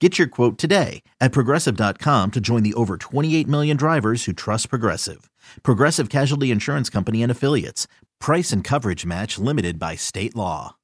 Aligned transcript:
Get 0.00 0.18
your 0.18 0.28
quote 0.28 0.56
today 0.56 1.02
at 1.20 1.30
progressive.com 1.30 2.30
to 2.30 2.40
join 2.40 2.62
the 2.62 2.72
over 2.72 2.96
28 2.96 3.46
million 3.46 3.76
drivers 3.76 4.24
who 4.24 4.32
trust 4.32 4.70
Progressive. 4.70 5.28
Progressive 5.62 6.08
Casualty 6.08 6.50
Insurance 6.50 6.88
Company 6.88 7.22
and 7.22 7.30
Affiliates. 7.30 7.86
Price 8.18 8.50
and 8.50 8.64
coverage 8.64 9.04
match 9.04 9.38
limited 9.38 9.78
by 9.78 9.96
state 9.96 10.34
law. 10.34 10.76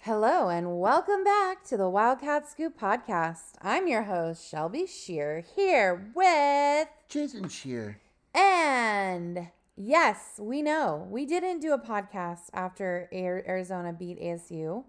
Hello, 0.00 0.48
and 0.48 0.80
welcome 0.80 1.22
back 1.22 1.62
to 1.66 1.76
the 1.76 1.88
Wildcat 1.88 2.50
Scoop 2.50 2.76
podcast. 2.76 3.52
I'm 3.62 3.86
your 3.86 4.02
host, 4.02 4.50
Shelby 4.50 4.88
Scheer, 4.88 5.44
here 5.54 6.10
with. 6.16 6.88
Jason 7.08 7.48
Scheer. 7.48 8.00
And 8.34 9.50
yes, 9.76 10.40
we 10.40 10.62
know 10.62 11.06
we 11.08 11.26
didn't 11.26 11.60
do 11.60 11.72
a 11.72 11.78
podcast 11.78 12.50
after 12.52 13.08
Arizona 13.12 13.92
beat 13.92 14.20
ASU 14.20 14.82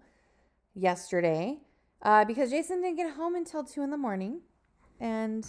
yesterday 0.74 1.58
uh, 2.02 2.24
because 2.24 2.50
Jason 2.50 2.82
didn't 2.82 2.96
get 2.96 3.14
home 3.14 3.34
until 3.34 3.64
two 3.64 3.82
in 3.82 3.90
the 3.90 3.96
morning. 3.96 4.40
And 5.00 5.46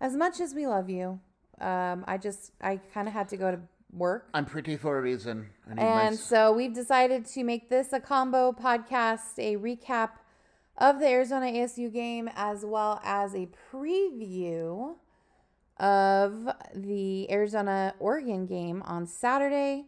as 0.00 0.16
much 0.16 0.40
as 0.40 0.54
we 0.54 0.66
love 0.66 0.88
you, 0.88 1.20
um, 1.60 2.04
I 2.06 2.16
just, 2.16 2.52
I 2.60 2.80
kind 2.94 3.08
of 3.08 3.14
had 3.14 3.28
to 3.30 3.36
go 3.36 3.50
to 3.50 3.60
work. 3.92 4.28
I'm 4.32 4.46
pretty 4.46 4.76
for 4.76 4.98
a 4.98 5.02
reason. 5.02 5.50
And 5.68 5.78
my... 5.78 6.12
so 6.14 6.52
we've 6.52 6.74
decided 6.74 7.26
to 7.26 7.44
make 7.44 7.68
this 7.68 7.92
a 7.92 8.00
combo 8.00 8.52
podcast, 8.52 9.38
a 9.38 9.56
recap 9.56 10.10
of 10.78 11.00
the 11.00 11.06
Arizona 11.06 11.46
ASU 11.46 11.92
game, 11.92 12.30
as 12.34 12.64
well 12.64 13.00
as 13.04 13.34
a 13.34 13.48
preview 13.72 14.94
of 15.78 16.48
the 16.74 17.30
Arizona 17.30 17.94
Oregon 17.98 18.46
game 18.46 18.82
on 18.86 19.06
Saturday. 19.06 19.86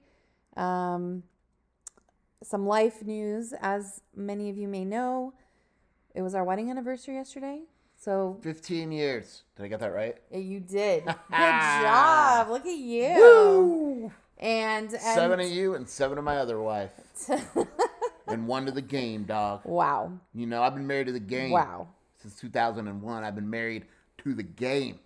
Um, 0.56 1.22
some 2.42 2.66
life 2.66 3.02
news, 3.04 3.52
as 3.60 4.00
many 4.14 4.50
of 4.50 4.56
you 4.56 4.68
may 4.68 4.84
know, 4.84 5.34
it 6.14 6.22
was 6.22 6.34
our 6.34 6.44
wedding 6.44 6.70
anniversary 6.70 7.14
yesterday. 7.14 7.62
So 7.96 8.38
15 8.42 8.90
years. 8.90 9.44
Did 9.56 9.64
I 9.64 9.68
get 9.68 9.80
that 9.80 9.94
right? 9.94 10.16
you 10.32 10.60
did. 10.60 11.04
Good 11.04 11.14
job. 11.30 12.48
Look 12.48 12.66
at 12.66 12.76
you. 12.76 14.10
And, 14.38 14.92
and 14.92 15.00
Seven 15.00 15.38
of 15.38 15.46
you 15.48 15.74
and 15.74 15.88
seven 15.88 16.18
of 16.18 16.24
my 16.24 16.38
other 16.38 16.60
wife. 16.60 16.90
and 18.26 18.48
one 18.48 18.66
to 18.66 18.72
the 18.72 18.82
game, 18.82 19.22
dog. 19.22 19.60
wow. 19.64 20.12
You 20.34 20.46
know, 20.46 20.62
I've 20.62 20.74
been 20.74 20.86
married 20.86 21.06
to 21.06 21.12
the 21.12 21.20
game. 21.20 21.52
Wow. 21.52 21.88
Since 22.20 22.40
2001, 22.40 23.24
I've 23.24 23.34
been 23.36 23.50
married 23.50 23.86
to 24.18 24.34
the 24.34 24.42
game. 24.42 24.98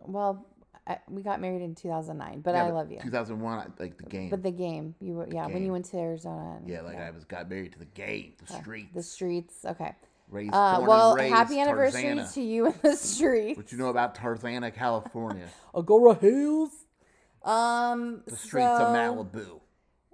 Well, 0.00 0.46
I, 0.86 0.98
we 1.08 1.22
got 1.22 1.40
married 1.40 1.62
in 1.62 1.74
2009, 1.74 2.40
but 2.40 2.54
Yeah, 2.54 2.64
I 2.64 2.68
but 2.68 2.74
love 2.74 2.90
you. 2.90 2.98
2001, 3.02 3.58
I- 3.58 3.66
like 3.82 3.96
the 3.98 4.04
game. 4.04 4.30
But 4.30 4.42
the 4.42 4.50
game, 4.50 4.94
you 5.00 5.14
were 5.14 5.28
yeah 5.30 5.46
when 5.46 5.64
you 5.64 5.72
went 5.72 5.84
to 5.86 5.96
Arizona. 5.98 6.56
And, 6.58 6.68
yeah, 6.68 6.80
like 6.80 6.98
I 6.98 7.10
was 7.10 7.24
got 7.24 7.48
married 7.48 7.72
to 7.72 7.78
the 7.78 7.84
game, 7.84 8.32
the 8.44 8.52
streets. 8.54 8.88
the 8.94 9.02
streets. 9.02 9.64
Okay. 9.64 9.94
Raised, 10.30 10.54
Uh, 10.54 10.82
well, 10.86 11.16
raised 11.16 11.34
happy 11.34 11.58
anniversary 11.60 12.04
Tarzana. 12.04 12.32
to 12.34 12.40
you 12.40 12.66
in 12.66 12.74
the 12.82 12.96
streets. 12.96 13.56
What 13.56 13.66
do 13.66 13.76
you 13.76 13.82
know 13.82 13.88
about 13.88 14.14
Tarzana, 14.14 14.72
California? 14.72 15.48
Agoura 15.74 16.18
Hills. 16.20 16.70
Um, 17.42 18.22
The 18.26 18.36
streets 18.36 18.66
of 18.66 18.88
Malibu. 18.94 19.60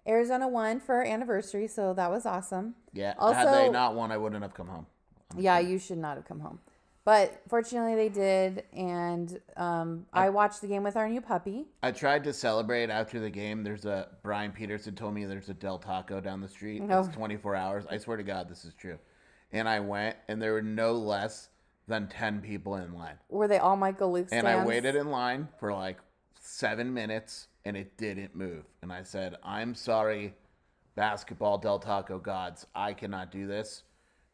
Arizona 0.09 0.47
won 0.48 0.78
for 0.81 0.94
our 0.97 1.04
anniversary, 1.04 1.66
so 1.66 1.93
that 1.94 2.10
was 2.10 2.25
awesome. 2.27 2.77
Yeah. 2.93 3.15
Also, 3.19 3.34
had 3.41 3.53
they 3.54 3.69
not 3.71 3.94
won, 3.94 4.12
I 4.12 4.16
wouldn't 4.16 4.43
have 4.43 4.54
come 4.54 4.69
home. 4.69 4.87
yeah, 5.37 5.59
you 5.59 5.78
should 5.78 5.98
not 5.98 6.16
have 6.16 6.25
come 6.27 6.38
home, 6.41 6.60
but 7.06 7.41
fortunately 7.49 7.94
they 7.94 8.09
did, 8.09 8.65
and 8.72 9.41
um, 9.56 10.06
I 10.12 10.28
watched 10.28 10.61
the 10.61 10.67
game 10.67 10.83
with 10.83 10.97
our 10.97 11.09
new 11.09 11.21
puppy. 11.21 11.67
I 11.81 11.93
tried 11.93 12.25
to 12.25 12.33
celebrate 12.33 12.91
after 12.91 13.21
the 13.21 13.31
game. 13.31 13.62
There's 13.62 13.84
a 13.84 14.09
Brian 14.25 14.50
Peterson 14.50 14.97
told 14.97 15.15
me 15.15 15.25
there's 15.25 15.49
a 15.49 15.55
Del 15.55 15.78
Taco 15.78 16.21
down 16.21 16.41
the 16.41 16.49
street. 16.49 16.83
No. 16.83 16.99
It's 16.99 17.15
24 17.15 17.55
hours. 17.55 17.84
I 17.89 17.99
swear 17.99 18.16
to 18.16 18.25
God, 18.25 18.49
this 18.49 18.65
is 18.65 18.75
true. 18.75 18.99
And 19.53 19.69
I 19.69 19.78
went, 19.78 20.16
and 20.27 20.43
there 20.43 20.53
were 20.53 20.62
no 20.62 20.95
less 20.95 21.49
than 21.87 22.09
10 22.09 22.41
people 22.41 22.75
in 22.75 22.93
line. 22.93 23.15
Were 23.28 23.47
they 23.47 23.59
all 23.59 23.77
Michael 23.77 24.11
Luke 24.11 24.27
And 24.33 24.49
I 24.49 24.65
waited 24.65 24.97
in 24.97 25.09
line 25.09 25.47
for 25.61 25.72
like 25.72 25.99
seven 26.41 26.93
minutes, 26.93 27.47
and 27.65 27.77
it 27.77 27.97
didn't 27.97 28.34
move. 28.34 28.65
And 28.83 28.93
I 28.93 29.05
said, 29.05 29.37
"I'm 29.45 29.77
sorry, 29.77 30.34
basketball 30.97 31.59
Del 31.59 31.78
Taco 31.78 32.19
gods. 32.19 32.66
I 32.75 32.95
cannot 32.95 33.31
do 33.31 33.47
this." 33.47 33.84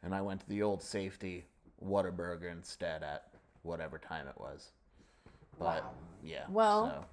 And 0.02 0.14
I 0.14 0.22
went 0.22 0.40
to 0.40 0.48
the 0.48 0.62
old 0.62 0.82
safety 0.82 1.44
Whataburger 1.86 2.50
instead 2.50 3.02
at 3.02 3.28
whatever 3.62 3.98
time 3.98 4.26
it 4.28 4.38
was. 4.38 4.70
But 5.58 5.84
yeah. 6.22 6.44
Well, 6.48 7.06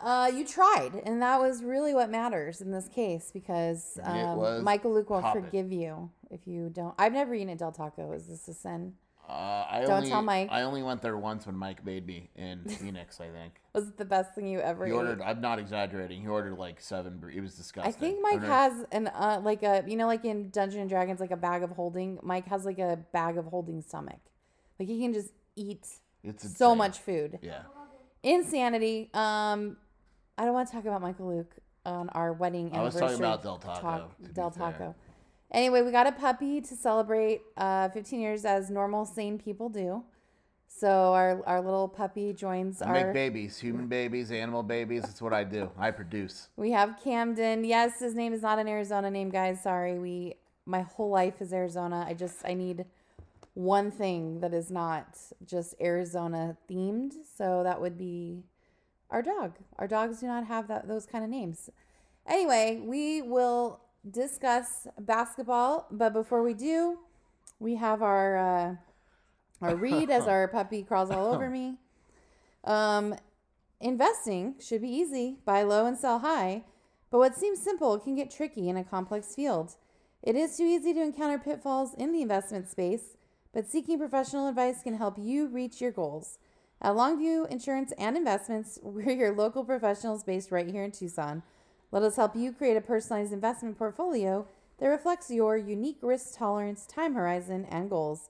so. 0.00 0.06
Uh, 0.06 0.30
you 0.32 0.44
tried, 0.44 1.02
and 1.04 1.20
that 1.20 1.40
was 1.40 1.64
really 1.64 1.92
what 1.92 2.08
matters 2.08 2.60
in 2.60 2.70
this 2.70 2.88
case 2.88 3.30
because 3.32 3.98
um, 4.04 4.62
Michael 4.62 4.94
Luke 4.94 5.10
will 5.10 5.20
poppin'. 5.20 5.42
forgive 5.42 5.72
you 5.72 6.10
if 6.30 6.46
you 6.46 6.70
don't. 6.72 6.94
I've 6.98 7.12
never 7.12 7.34
eaten 7.34 7.48
a 7.48 7.56
Del 7.56 7.72
Taco. 7.72 8.12
Is 8.12 8.26
this 8.28 8.46
a 8.48 8.54
sin? 8.54 8.94
Uh, 9.38 9.66
I 9.70 9.80
Don't 9.82 9.90
only, 9.92 10.08
tell 10.10 10.22
Mike. 10.22 10.48
I 10.50 10.62
only 10.62 10.82
went 10.82 11.00
there 11.00 11.16
once 11.16 11.46
when 11.46 11.56
Mike 11.56 11.84
made 11.84 12.04
me 12.04 12.28
in 12.34 12.64
Phoenix. 12.68 13.20
I 13.20 13.28
think 13.28 13.52
Was 13.72 13.86
it 13.86 13.96
the 13.96 14.04
best 14.04 14.34
thing 14.34 14.48
you 14.48 14.58
ever 14.58 14.84
he 14.84 14.90
ate? 14.90 14.96
ordered. 14.96 15.22
I'm 15.22 15.40
not 15.40 15.60
exaggerating. 15.60 16.22
He 16.22 16.26
ordered 16.26 16.58
like 16.58 16.80
seven. 16.80 17.22
It 17.32 17.40
was 17.40 17.54
disgusting. 17.54 17.88
I 17.94 17.96
think 17.96 18.18
Mike 18.20 18.34
Ordered- 18.34 18.46
has 18.48 18.72
an 18.90 19.06
uh, 19.06 19.40
like 19.44 19.62
a 19.62 19.84
you 19.86 19.96
know 19.96 20.08
like 20.08 20.24
in 20.24 20.50
Dungeons 20.50 20.80
and 20.80 20.90
Dragons 20.90 21.20
like 21.20 21.30
a 21.30 21.36
bag 21.36 21.62
of 21.62 21.70
holding. 21.70 22.18
Mike 22.22 22.48
has 22.48 22.64
like 22.64 22.80
a 22.80 22.98
bag 23.12 23.38
of 23.38 23.44
holding 23.44 23.80
stomach. 23.80 24.18
Like 24.80 24.88
he 24.88 24.98
can 25.00 25.12
just 25.14 25.30
eat 25.54 25.86
It's 26.24 26.42
so 26.58 26.72
insane. 26.72 26.78
much 26.78 26.98
food. 26.98 27.38
Yeah. 27.40 27.62
Insanity. 28.24 29.10
Um, 29.14 29.76
I 30.36 30.44
don't 30.44 30.52
want 30.54 30.68
to 30.68 30.74
talk 30.74 30.84
about 30.84 31.00
Michael 31.00 31.28
Luke 31.36 31.54
on 31.86 32.08
our 32.10 32.32
wedding 32.32 32.70
I 32.74 32.82
was 32.82 32.96
anniversary. 32.96 33.00
talking 33.00 33.18
about 33.24 33.42
Del 33.42 33.58
Taco, 33.58 33.80
talk- 33.80 34.16
to 34.16 34.22
be 34.28 34.32
Del 34.32 34.50
fair. 34.50 34.72
Taco. 34.72 34.94
Anyway, 35.50 35.82
we 35.82 35.90
got 35.90 36.06
a 36.06 36.12
puppy 36.12 36.60
to 36.60 36.76
celebrate 36.76 37.42
uh, 37.56 37.88
15 37.88 38.20
years 38.20 38.44
as 38.44 38.70
normal, 38.70 39.04
sane 39.06 39.38
people 39.38 39.68
do. 39.68 40.04
So 40.68 41.14
our 41.14 41.42
our 41.46 41.60
little 41.62 41.88
puppy 41.88 42.32
joins 42.34 42.82
I 42.82 42.86
our. 42.88 42.92
make 42.92 43.14
babies, 43.14 43.58
human 43.58 43.86
babies, 43.86 44.30
animal 44.30 44.62
babies. 44.62 45.02
That's 45.02 45.22
what 45.22 45.32
I 45.32 45.42
do. 45.42 45.70
I 45.78 45.90
produce. 45.90 46.48
We 46.56 46.70
have 46.72 47.00
Camden. 47.02 47.64
Yes, 47.64 47.98
his 48.00 48.14
name 48.14 48.32
is 48.32 48.42
not 48.42 48.58
an 48.58 48.68
Arizona 48.68 49.10
name, 49.10 49.30
guys. 49.30 49.62
Sorry. 49.62 49.98
We 49.98 50.34
my 50.66 50.82
whole 50.82 51.08
life 51.10 51.40
is 51.40 51.52
Arizona. 51.52 52.04
I 52.06 52.14
just 52.14 52.36
I 52.44 52.54
need 52.54 52.84
one 53.54 53.90
thing 53.90 54.40
that 54.40 54.52
is 54.52 54.70
not 54.70 55.18
just 55.44 55.74
Arizona 55.80 56.56
themed. 56.70 57.14
So 57.36 57.62
that 57.64 57.80
would 57.80 57.96
be 57.96 58.44
our 59.10 59.22
dog. 59.22 59.54
Our 59.78 59.88
dogs 59.88 60.20
do 60.20 60.26
not 60.26 60.46
have 60.46 60.68
that 60.68 60.86
those 60.86 61.06
kind 61.06 61.24
of 61.24 61.30
names. 61.30 61.70
Anyway, 62.26 62.80
we 62.84 63.22
will 63.22 63.80
discuss 64.08 64.86
basketball, 64.98 65.86
but 65.90 66.12
before 66.12 66.42
we 66.42 66.54
do, 66.54 66.98
we 67.58 67.76
have 67.76 68.02
our 68.02 68.36
uh, 68.36 68.74
our 69.60 69.76
read 69.76 70.10
as 70.10 70.26
our 70.28 70.48
puppy 70.48 70.82
crawls 70.82 71.10
all 71.10 71.34
over 71.34 71.50
me. 71.50 71.76
Um, 72.64 73.14
investing 73.80 74.56
should 74.60 74.82
be 74.82 74.90
easy. 74.90 75.38
Buy 75.44 75.62
low 75.62 75.86
and 75.86 75.96
sell 75.96 76.20
high. 76.20 76.64
But 77.10 77.18
what 77.18 77.36
seems 77.36 77.60
simple 77.60 77.98
can 77.98 78.14
get 78.14 78.30
tricky 78.30 78.68
in 78.68 78.76
a 78.76 78.84
complex 78.84 79.34
field. 79.34 79.76
It 80.22 80.36
is 80.36 80.56
too 80.56 80.64
easy 80.64 80.92
to 80.94 81.02
encounter 81.02 81.38
pitfalls 81.38 81.94
in 81.94 82.12
the 82.12 82.22
investment 82.22 82.68
space, 82.68 83.16
but 83.52 83.68
seeking 83.68 83.98
professional 83.98 84.48
advice 84.48 84.82
can 84.82 84.94
help 84.94 85.16
you 85.18 85.46
reach 85.46 85.80
your 85.80 85.92
goals. 85.92 86.38
At 86.80 86.94
Longview 86.94 87.48
Insurance 87.50 87.92
and 87.98 88.16
Investments, 88.16 88.78
we're 88.82 89.10
your 89.10 89.34
local 89.34 89.64
professionals 89.64 90.24
based 90.24 90.50
right 90.50 90.68
here 90.68 90.84
in 90.84 90.92
Tucson. 90.92 91.42
Let 91.90 92.02
us 92.02 92.16
help 92.16 92.36
you 92.36 92.52
create 92.52 92.76
a 92.76 92.82
personalized 92.82 93.32
investment 93.32 93.78
portfolio 93.78 94.46
that 94.78 94.88
reflects 94.88 95.30
your 95.30 95.56
unique 95.56 96.00
risk 96.02 96.36
tolerance, 96.36 96.84
time 96.86 97.14
horizon, 97.14 97.66
and 97.70 97.88
goals. 97.88 98.28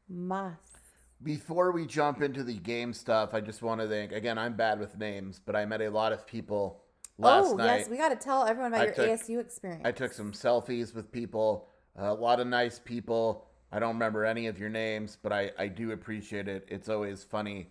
more. 0.07 0.59
Before 1.23 1.71
we 1.71 1.87
jump 1.87 2.21
into 2.21 2.43
the 2.43 2.53
game 2.53 2.93
stuff, 2.93 3.33
I 3.33 3.41
just 3.41 3.63
want 3.63 3.81
to 3.81 3.87
thank 3.87 4.11
again. 4.11 4.37
I'm 4.37 4.55
bad 4.55 4.79
with 4.79 4.99
names, 4.99 5.41
but 5.43 5.55
I 5.55 5.65
met 5.65 5.81
a 5.81 5.89
lot 5.89 6.11
of 6.11 6.27
people 6.27 6.83
last 7.17 7.47
oh, 7.47 7.55
night. 7.55 7.77
yes, 7.77 7.89
we 7.89 7.97
got 7.97 8.09
to 8.09 8.15
tell 8.15 8.45
everyone 8.45 8.71
about 8.73 8.81
I 8.81 8.85
your 8.85 8.93
took- 8.93 9.21
ASU 9.21 9.39
experience. 9.39 9.81
I 9.85 9.91
took 9.91 10.13
some 10.13 10.33
selfies 10.33 10.93
with 10.93 11.11
people, 11.11 11.67
a 11.95 12.13
lot 12.13 12.39
of 12.39 12.45
nice 12.47 12.77
people. 12.77 13.47
I 13.75 13.79
don't 13.79 13.95
remember 13.95 14.23
any 14.23 14.47
of 14.47 14.57
your 14.57 14.69
names, 14.69 15.17
but 15.21 15.33
I, 15.33 15.51
I 15.59 15.67
do 15.67 15.91
appreciate 15.91 16.47
it. 16.47 16.65
It's 16.69 16.87
always 16.87 17.25
funny 17.25 17.67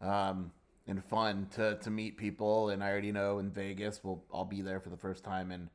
um, 0.00 0.52
and 0.86 1.04
fun 1.04 1.48
to, 1.56 1.74
to 1.82 1.90
meet 1.90 2.16
people. 2.16 2.68
And 2.68 2.82
I 2.82 2.88
already 2.88 3.10
know 3.10 3.40
in 3.40 3.50
Vegas, 3.50 4.04
we'll 4.04 4.22
I'll 4.32 4.44
be 4.44 4.62
there 4.62 4.78
for 4.78 4.90
the 4.90 4.96
first 4.96 5.24
time. 5.24 5.50
And 5.50 5.68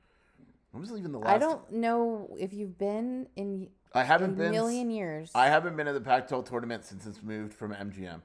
when 0.71 0.79
was 0.79 0.91
even 0.97 1.11
the 1.11 1.19
last? 1.19 1.29
I 1.35 1.37
don't 1.37 1.69
know 1.69 2.29
if 2.39 2.53
you've 2.53 2.77
been 2.77 3.27
in 3.35 3.67
I 3.93 4.03
haven't 4.05 4.35
a 4.35 4.43
been. 4.43 4.51
million 4.51 4.89
years. 4.89 5.31
I 5.35 5.47
haven't 5.47 5.75
been 5.75 5.87
to 5.87 5.93
the 5.93 5.99
Pac-12 5.99 6.45
tournament 6.47 6.85
since 6.85 7.05
it's 7.05 7.21
moved 7.21 7.53
from 7.53 7.73
MGM. 7.73 8.21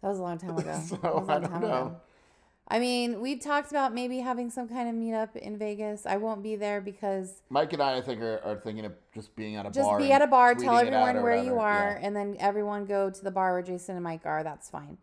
That 0.00 0.08
was 0.08 0.20
a 0.20 0.22
long 0.22 0.38
time 0.38 0.56
ago. 0.56 0.80
So, 0.88 0.96
that 0.96 1.14
was 1.14 1.28
a 1.28 1.32
I 1.32 1.38
don't 1.38 1.50
time 1.50 1.60
know. 1.60 1.66
ago. 1.66 2.00
I 2.68 2.78
mean, 2.78 3.20
we've 3.20 3.40
talked 3.40 3.70
about 3.70 3.92
maybe 3.92 4.20
having 4.20 4.48
some 4.48 4.68
kind 4.68 4.88
of 4.88 4.94
meetup 4.94 5.36
in 5.36 5.58
Vegas. 5.58 6.06
I 6.06 6.16
won't 6.16 6.42
be 6.42 6.56
there 6.56 6.80
because 6.80 7.42
Mike 7.50 7.72
and 7.72 7.82
I, 7.82 7.98
I 7.98 8.00
think, 8.00 8.20
are, 8.22 8.40
are 8.44 8.56
thinking 8.56 8.84
of 8.84 8.92
just 9.14 9.34
being 9.36 9.56
at 9.56 9.66
a 9.66 9.70
just 9.70 9.88
bar. 9.88 9.98
be 9.98 10.10
at 10.12 10.22
a 10.22 10.26
bar, 10.26 10.54
tell 10.54 10.74
tweeting 10.74 10.86
it 10.86 10.94
out 10.94 11.08
everyone 11.08 11.22
where 11.22 11.42
you 11.44 11.58
are, 11.58 11.98
Yeah. 12.00 12.06
and 12.06 12.16
then 12.16 12.36
everyone 12.38 12.86
go 12.86 13.10
to 13.10 13.24
the 13.24 13.30
bar 13.30 13.52
where 13.52 13.62
Jason 13.62 13.96
and 13.96 14.04
Mike 14.04 14.24
are. 14.24 14.42
That's 14.42 14.70
fine. 14.70 14.96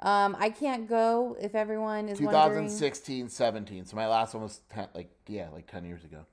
Um, 0.00 0.36
I 0.38 0.50
can't 0.50 0.86
go 0.88 1.36
if 1.40 1.54
everyone 1.54 2.08
is 2.10 2.20
wondering. 2.20 2.66
2016, 2.66 3.30
17. 3.30 3.84
So 3.86 3.96
my 3.96 4.06
last 4.08 4.34
one 4.34 4.42
was 4.42 4.60
10, 4.70 4.88
like 4.94 5.10
yeah, 5.26 5.48
like 5.50 5.66
10 5.70 5.84
years 5.86 6.04
ago. 6.04 6.26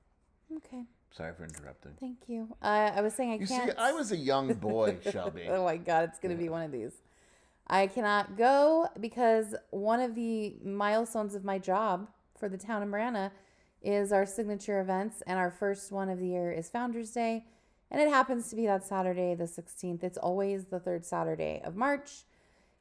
Okay, 0.54 0.82
Sorry 1.10 1.32
for 1.34 1.44
interrupting. 1.44 1.92
thank 1.98 2.18
you. 2.26 2.48
Uh, 2.60 2.90
I 2.94 3.00
was 3.00 3.14
saying 3.14 3.32
I 3.32 3.36
You 3.36 3.46
see, 3.46 3.54
can't. 3.56 3.78
I 3.78 3.92
was 3.92 4.12
a 4.12 4.16
young 4.16 4.52
boy, 4.54 4.98
Shelby. 5.10 5.46
oh 5.48 5.64
my 5.64 5.78
god, 5.78 6.10
it's 6.10 6.18
gonna 6.18 6.34
be 6.34 6.48
one 6.50 6.62
of 6.62 6.72
these. 6.72 6.92
I 7.66 7.86
cannot 7.86 8.36
go 8.36 8.88
because 9.00 9.54
one 9.70 10.00
of 10.00 10.14
the 10.14 10.56
milestones 10.62 11.34
of 11.34 11.44
my 11.44 11.58
job 11.58 12.08
for 12.38 12.48
the 12.48 12.58
town 12.58 12.82
of 12.82 12.88
Marana 12.88 13.32
is 13.82 14.12
our 14.12 14.26
signature 14.26 14.80
events, 14.80 15.22
and 15.26 15.38
our 15.38 15.50
first 15.50 15.92
one 15.92 16.08
of 16.08 16.18
the 16.18 16.26
year 16.26 16.50
is 16.50 16.70
Founders 16.70 17.10
Day, 17.10 17.44
and 17.90 18.00
it 18.00 18.08
happens 18.08 18.48
to 18.48 18.56
be 18.56 18.66
that 18.66 18.84
Saturday, 18.84 19.34
the 19.34 19.44
16th. 19.44 20.02
It's 20.02 20.16
always 20.18 20.66
the 20.66 20.80
third 20.80 21.04
Saturday 21.04 21.60
of 21.64 21.76
March, 21.76 22.24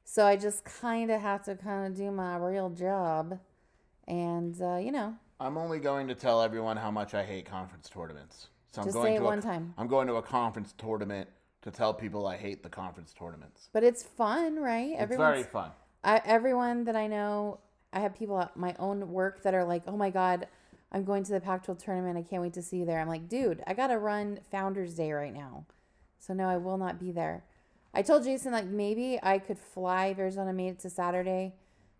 so 0.05 0.25
I 0.25 0.37
just 0.37 0.63
kind 0.63 1.11
of 1.11 1.21
have 1.21 1.43
to 1.43 1.55
kind 1.55 1.87
of 1.87 1.97
do 1.97 2.09
my 2.11 2.37
real 2.37 2.69
job, 2.69 3.39
and 4.07 4.61
uh, 4.61 4.77
you 4.77 4.91
know, 4.91 5.15
I'm 5.39 5.57
only 5.57 5.79
going 5.79 6.07
to 6.07 6.15
tell 6.15 6.41
everyone 6.41 6.77
how 6.77 6.91
much 6.91 7.13
I 7.13 7.23
hate 7.23 7.45
conference 7.45 7.89
tournaments. 7.89 8.47
So 8.71 8.81
I'm 8.81 8.87
Just 8.87 8.95
going 8.95 9.07
say 9.07 9.15
it 9.15 9.19
to 9.19 9.25
one 9.25 9.39
a, 9.39 9.41
time. 9.41 9.73
I'm 9.77 9.87
going 9.87 10.07
to 10.07 10.15
a 10.15 10.21
conference 10.21 10.73
tournament 10.77 11.29
to 11.63 11.71
tell 11.71 11.93
people 11.93 12.27
I 12.27 12.37
hate 12.37 12.61
the 12.63 12.69
conference 12.69 13.13
tournaments. 13.13 13.69
but 13.73 13.83
it's 13.83 14.03
fun, 14.03 14.59
right? 14.59 14.95
It's 14.97 15.15
very 15.15 15.43
fun. 15.43 15.71
I, 16.03 16.21
everyone 16.25 16.83
that 16.85 16.95
I 16.95 17.07
know, 17.07 17.59
I 17.91 17.99
have 18.01 18.13
people 18.15 18.39
at 18.39 18.55
my 18.57 18.75
own 18.77 19.09
work 19.11 19.43
that 19.43 19.53
are 19.53 19.63
like, 19.63 19.83
"Oh 19.87 19.97
my 19.97 20.09
god, 20.09 20.47
I'm 20.91 21.03
going 21.05 21.23
to 21.23 21.31
the 21.31 21.39
Pac-12 21.39 21.83
tournament. 21.83 22.17
I 22.17 22.23
can't 22.23 22.41
wait 22.41 22.53
to 22.53 22.61
see 22.61 22.77
you 22.77 22.85
there." 22.85 22.99
I'm 22.99 23.07
like, 23.07 23.29
"Dude, 23.29 23.63
I 23.65 23.73
gotta 23.73 23.97
run 23.97 24.39
Founders 24.51 24.95
Day 24.95 25.11
right 25.13 25.33
now, 25.33 25.65
so 26.19 26.33
no, 26.33 26.49
I 26.49 26.57
will 26.57 26.77
not 26.77 26.99
be 26.99 27.11
there." 27.11 27.43
I 27.93 28.01
told 28.01 28.23
Jason 28.23 28.51
like 28.51 28.65
maybe 28.65 29.19
I 29.21 29.37
could 29.39 29.59
fly 29.59 30.07
if 30.07 30.19
Arizona 30.19 30.51
made 30.51 30.69
it 30.69 30.79
to 30.79 30.89
Saturday. 30.89 31.53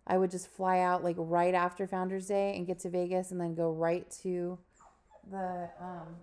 I 0.06 0.18
would 0.18 0.30
just 0.30 0.48
fly 0.48 0.80
out 0.80 1.02
like 1.02 1.16
right 1.18 1.54
after 1.54 1.86
Founders 1.86 2.26
Day 2.26 2.54
and 2.56 2.66
get 2.66 2.80
to 2.80 2.90
Vegas 2.90 3.30
and 3.30 3.40
then 3.40 3.54
go 3.54 3.72
right 3.72 4.10
to 4.22 4.58
the 5.30 5.70
um 5.80 6.16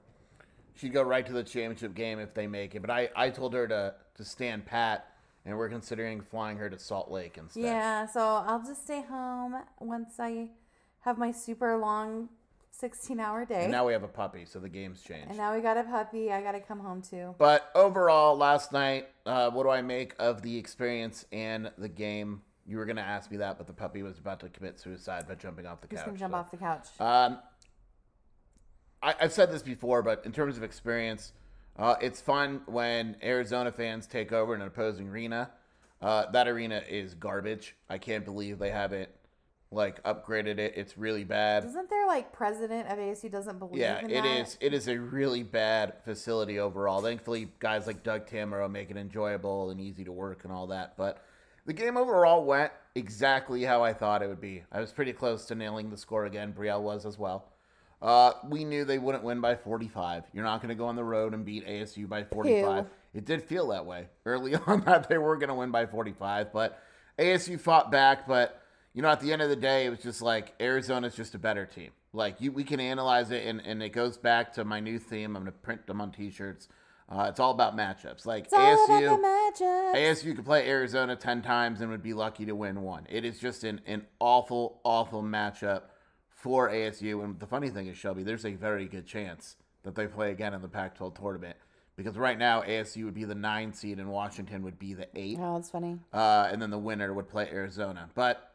She'd 0.75 0.93
go 0.93 1.01
right 1.03 1.25
to 1.25 1.33
the 1.33 1.43
championship 1.43 1.93
game 1.93 2.19
if 2.19 2.33
they 2.33 2.47
make 2.47 2.75
it. 2.75 2.81
But 2.81 2.89
I, 2.89 3.09
I 3.15 3.29
told 3.29 3.53
her 3.53 3.67
to, 3.67 3.93
to 4.15 4.23
stand 4.23 4.65
pat, 4.65 5.07
and 5.45 5.57
we're 5.57 5.69
considering 5.69 6.21
flying 6.21 6.57
her 6.57 6.69
to 6.69 6.79
Salt 6.79 7.11
Lake 7.11 7.37
instead. 7.37 7.63
Yeah, 7.63 8.05
so 8.05 8.21
I'll 8.21 8.63
just 8.63 8.83
stay 8.83 9.01
home 9.01 9.55
once 9.79 10.19
I 10.19 10.49
have 11.01 11.17
my 11.17 11.31
super 11.31 11.77
long 11.77 12.29
16 12.71 13.19
hour 13.19 13.45
day. 13.45 13.63
And 13.63 13.71
now 13.71 13.85
we 13.85 13.93
have 13.93 14.03
a 14.03 14.07
puppy, 14.07 14.45
so 14.45 14.59
the 14.59 14.69
game's 14.69 15.01
changed. 15.03 15.27
And 15.29 15.37
now 15.37 15.53
we 15.55 15.61
got 15.61 15.77
a 15.77 15.83
puppy. 15.83 16.31
I 16.31 16.41
got 16.41 16.53
to 16.53 16.59
come 16.59 16.79
home 16.79 17.01
too. 17.01 17.35
But 17.37 17.69
overall, 17.75 18.35
last 18.35 18.71
night, 18.71 19.09
uh, 19.25 19.51
what 19.51 19.63
do 19.63 19.69
I 19.69 19.81
make 19.81 20.15
of 20.19 20.41
the 20.41 20.57
experience 20.57 21.25
and 21.31 21.71
the 21.77 21.89
game? 21.89 22.41
You 22.65 22.77
were 22.77 22.85
going 22.85 22.95
to 22.95 23.01
ask 23.01 23.29
me 23.29 23.37
that, 23.37 23.57
but 23.57 23.67
the 23.67 23.73
puppy 23.73 24.01
was 24.03 24.17
about 24.19 24.39
to 24.41 24.49
commit 24.49 24.79
suicide 24.79 25.27
by 25.27 25.35
jumping 25.35 25.65
off 25.65 25.81
the 25.81 25.87
Just 25.87 26.05
couch. 26.05 26.07
gonna 26.07 26.19
jump 26.19 26.33
so. 26.33 26.37
off 26.37 26.51
the 26.51 26.57
couch. 26.57 26.87
Um, 26.99 27.39
I, 29.01 29.15
I've 29.19 29.33
said 29.33 29.51
this 29.51 29.63
before, 29.63 30.01
but 30.01 30.25
in 30.25 30.31
terms 30.31 30.57
of 30.57 30.63
experience, 30.63 31.33
uh, 31.77 31.95
it's 32.01 32.21
fun 32.21 32.61
when 32.65 33.15
Arizona 33.23 33.71
fans 33.71 34.07
take 34.07 34.31
over 34.31 34.53
an 34.53 34.61
opposing 34.61 35.09
arena. 35.09 35.51
Uh, 36.01 36.29
that 36.31 36.47
arena 36.47 36.81
is 36.87 37.13
garbage. 37.13 37.75
I 37.89 37.97
can't 37.97 38.25
believe 38.25 38.59
they 38.59 38.71
haven't 38.71 39.09
like 39.73 40.03
upgraded 40.03 40.57
it. 40.59 40.73
It's 40.75 40.97
really 40.97 41.23
bad. 41.23 41.63
Isn't 41.63 41.89
there 41.89 42.05
like 42.07 42.33
president 42.33 42.89
of 42.89 42.97
ASU 42.97 43.31
doesn't 43.31 43.57
believe 43.59 43.79
Yeah, 43.79 43.99
in 43.99 44.11
it 44.11 44.21
that? 44.23 44.39
is. 44.41 44.57
It 44.59 44.73
is 44.73 44.87
a 44.87 44.97
really 44.97 45.43
bad 45.43 45.93
facility 46.03 46.59
overall. 46.59 47.01
Thankfully, 47.01 47.47
guys 47.59 47.87
like 47.87 48.03
Doug 48.03 48.27
Tamaro 48.27 48.69
make 48.69 48.91
it 48.91 48.97
enjoyable 48.97 49.69
and 49.69 49.79
easy 49.79 50.03
to 50.03 50.11
work 50.11 50.43
and 50.43 50.51
all 50.51 50.67
that. 50.67 50.97
But 50.97 51.23
the 51.65 51.73
game 51.73 51.95
overall 51.95 52.43
went 52.43 52.71
exactly 52.95 53.63
how 53.63 53.83
I 53.83 53.93
thought 53.93 54.21
it 54.23 54.27
would 54.27 54.41
be. 54.41 54.63
I 54.71 54.81
was 54.81 54.91
pretty 54.91 55.13
close 55.13 55.45
to 55.45 55.55
nailing 55.55 55.89
the 55.89 55.97
score 55.97 56.25
again. 56.25 56.51
Brielle 56.53 56.81
was 56.81 57.05
as 57.05 57.17
well. 57.17 57.50
Uh, 58.01 58.33
we 58.49 58.65
knew 58.65 58.83
they 58.83 58.97
wouldn't 58.97 59.23
win 59.23 59.39
by 59.41 59.55
45. 59.55 60.23
You're 60.33 60.43
not 60.43 60.61
going 60.61 60.69
to 60.69 60.75
go 60.75 60.87
on 60.87 60.95
the 60.95 61.03
road 61.03 61.33
and 61.33 61.45
beat 61.45 61.67
ASU 61.67 62.09
by 62.09 62.23
45. 62.23 62.85
Ew. 62.85 62.89
It 63.13 63.25
did 63.25 63.43
feel 63.43 63.67
that 63.67 63.85
way 63.85 64.07
early 64.25 64.55
on 64.67 64.81
that 64.81 65.07
they 65.07 65.17
were 65.17 65.35
going 65.37 65.49
to 65.49 65.55
win 65.55 65.71
by 65.71 65.85
45, 65.85 66.51
but 66.51 66.81
ASU 67.19 67.59
fought 67.59 67.91
back. 67.91 68.27
But 68.27 68.61
you 68.93 69.01
know, 69.01 69.09
at 69.09 69.19
the 69.19 69.31
end 69.31 69.41
of 69.41 69.49
the 69.49 69.55
day, 69.55 69.85
it 69.85 69.89
was 69.89 69.99
just 69.99 70.21
like 70.21 70.53
Arizona's 70.59 71.15
just 71.15 71.35
a 71.35 71.39
better 71.39 71.65
team. 71.65 71.91
Like 72.13 72.41
you, 72.41 72.51
we 72.51 72.63
can 72.63 72.79
analyze 72.79 73.31
it, 73.31 73.45
and, 73.45 73.61
and 73.65 73.81
it 73.83 73.89
goes 73.89 74.17
back 74.17 74.53
to 74.53 74.65
my 74.65 74.79
new 74.79 74.97
theme. 74.99 75.35
I'm 75.35 75.43
going 75.43 75.53
to 75.53 75.59
print 75.59 75.85
them 75.87 76.01
on 76.01 76.11
T-shirts. 76.11 76.67
Uh, 77.07 77.27
it's 77.29 77.39
all 77.39 77.51
about 77.51 77.75
matchups. 77.75 78.25
Like 78.25 78.45
It's 78.45 78.53
ASU, 78.53 79.15
about 79.15 79.21
the 79.21 79.63
matchup. 79.63 79.95
ASU 79.95 80.35
could 80.35 80.45
play 80.45 80.67
Arizona 80.67 81.15
10 81.15 81.41
times 81.41 81.81
and 81.81 81.89
would 81.91 82.03
be 82.03 82.13
lucky 82.13 82.45
to 82.45 82.53
win 82.53 82.81
one. 82.81 83.05
It 83.09 83.25
is 83.25 83.37
just 83.37 83.63
an, 83.65 83.81
an 83.85 84.05
awful, 84.19 84.79
awful 84.83 85.21
matchup 85.21 85.83
for 86.41 86.69
ASU. 86.69 87.23
And 87.23 87.39
the 87.39 87.45
funny 87.45 87.69
thing 87.69 87.85
is, 87.87 87.97
Shelby, 87.97 88.23
there's 88.23 88.45
a 88.45 88.53
very 88.53 88.85
good 88.87 89.05
chance 89.05 89.55
that 89.83 89.93
they 89.95 90.07
play 90.07 90.31
again 90.31 90.53
in 90.55 90.61
the 90.61 90.67
Pac 90.67 90.95
12 90.95 91.13
tournament 91.13 91.55
because 91.95 92.17
right 92.17 92.37
now 92.37 92.61
ASU 92.63 93.05
would 93.05 93.13
be 93.13 93.25
the 93.25 93.35
nine 93.35 93.73
seed 93.73 93.99
and 93.99 94.09
Washington 94.09 94.63
would 94.63 94.79
be 94.79 94.93
the 94.95 95.07
eight. 95.15 95.37
Oh, 95.39 95.55
that's 95.55 95.69
funny. 95.69 95.99
Uh, 96.11 96.49
and 96.51 96.59
then 96.61 96.71
the 96.71 96.79
winner 96.79 97.13
would 97.13 97.29
play 97.29 97.47
Arizona. 97.51 98.09
But 98.15 98.51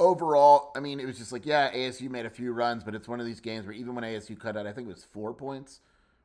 overall, 0.00 0.72
I 0.76 0.80
mean, 0.80 1.00
it 1.00 1.06
was 1.06 1.18
just 1.18 1.32
like, 1.32 1.44
yeah, 1.46 1.70
ASU 1.72 2.08
made 2.10 2.26
a 2.26 2.30
few 2.30 2.52
runs, 2.52 2.82
but 2.84 2.94
it's 2.94 3.08
one 3.08 3.20
of 3.20 3.26
these 3.26 3.40
games 3.40 3.66
where 3.66 3.74
even 3.74 3.94
when 3.94 4.04
ASU 4.04 4.38
cut 4.38 4.56
out, 4.56 4.66
I 4.66 4.72
think 4.72 4.88
it 4.88 4.94
was 4.94 5.04
four 5.04 5.34
points. 5.34 5.80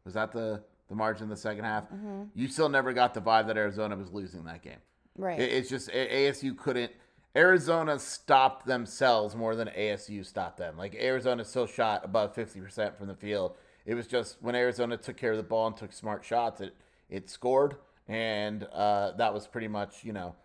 Was 0.05 0.13
that 0.13 0.31
the, 0.31 0.63
the 0.87 0.95
margin 0.95 1.23
in 1.23 1.29
the 1.29 1.37
second 1.37 1.63
half? 1.65 1.87
You 2.33 2.47
still 2.47 2.69
never 2.69 2.93
got 2.93 3.13
the 3.13 3.21
vibe 3.21 3.47
that 3.47 3.57
Arizona 3.57 3.95
was 3.97 4.11
losing 4.11 4.45
that 4.45 4.61
game. 4.61 4.79
Right. 5.17 5.39
It- 5.39 5.51
it's 5.51 5.69
just 5.69 5.89
A- 5.89 6.29
ASU 6.29 6.57
couldn't. 6.57 6.91
Arizona 7.35 7.97
stopped 7.97 8.65
themselves 8.65 9.35
more 9.35 9.55
than 9.55 9.69
ASU 9.69 10.25
stopped 10.25 10.57
them. 10.57 10.77
Like 10.77 10.95
Arizona 10.95 11.45
still 11.45 11.67
shot 11.67 12.03
above 12.03 12.35
fifty 12.35 12.59
percent 12.59 12.97
from 12.97 13.07
the 13.07 13.15
field. 13.15 13.55
It 13.85 13.95
was 13.95 14.07
just 14.07 14.37
when 14.41 14.55
Arizona 14.55 14.97
took 14.97 15.17
care 15.17 15.31
of 15.31 15.37
the 15.37 15.43
ball 15.43 15.67
and 15.67 15.77
took 15.77 15.93
smart 15.93 16.25
shots, 16.25 16.61
it 16.61 16.75
it 17.09 17.29
scored, 17.29 17.75
and 18.07 18.63
uh, 18.73 19.11
that 19.11 19.33
was 19.33 19.47
pretty 19.47 19.67
much 19.67 20.03
you 20.03 20.13
know. 20.13 20.35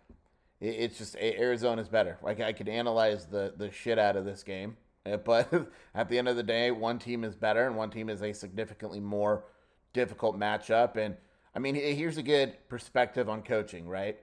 It, 0.61 0.77
it's 0.77 0.99
just 0.99 1.17
Arizona's 1.17 1.89
better. 1.89 2.19
Like 2.23 2.41
I 2.41 2.53
could 2.53 2.69
analyze 2.69 3.27
the 3.27 3.53
the 3.57 3.71
shit 3.71 3.99
out 3.99 4.17
of 4.17 4.25
this 4.25 4.45
game, 4.45 4.77
but 5.25 5.53
at 5.95 6.09
the 6.09 6.19
end 6.19 6.29
of 6.29 6.37
the 6.37 6.43
day, 6.43 6.71
one 6.71 6.99
team 6.99 7.25
is 7.25 7.35
better 7.35 7.67
and 7.67 7.77
one 7.77 7.91
team 7.91 8.09
is 8.09 8.23
a 8.23 8.33
significantly 8.33 9.01
more 9.01 9.45
difficult 9.93 10.39
matchup. 10.39 10.97
And 10.97 11.17
I 11.55 11.59
mean, 11.59 11.75
here's 11.75 12.19
a 12.19 12.23
good 12.23 12.57
perspective 12.69 13.29
on 13.29 13.43
coaching, 13.43 13.89
right? 13.89 14.19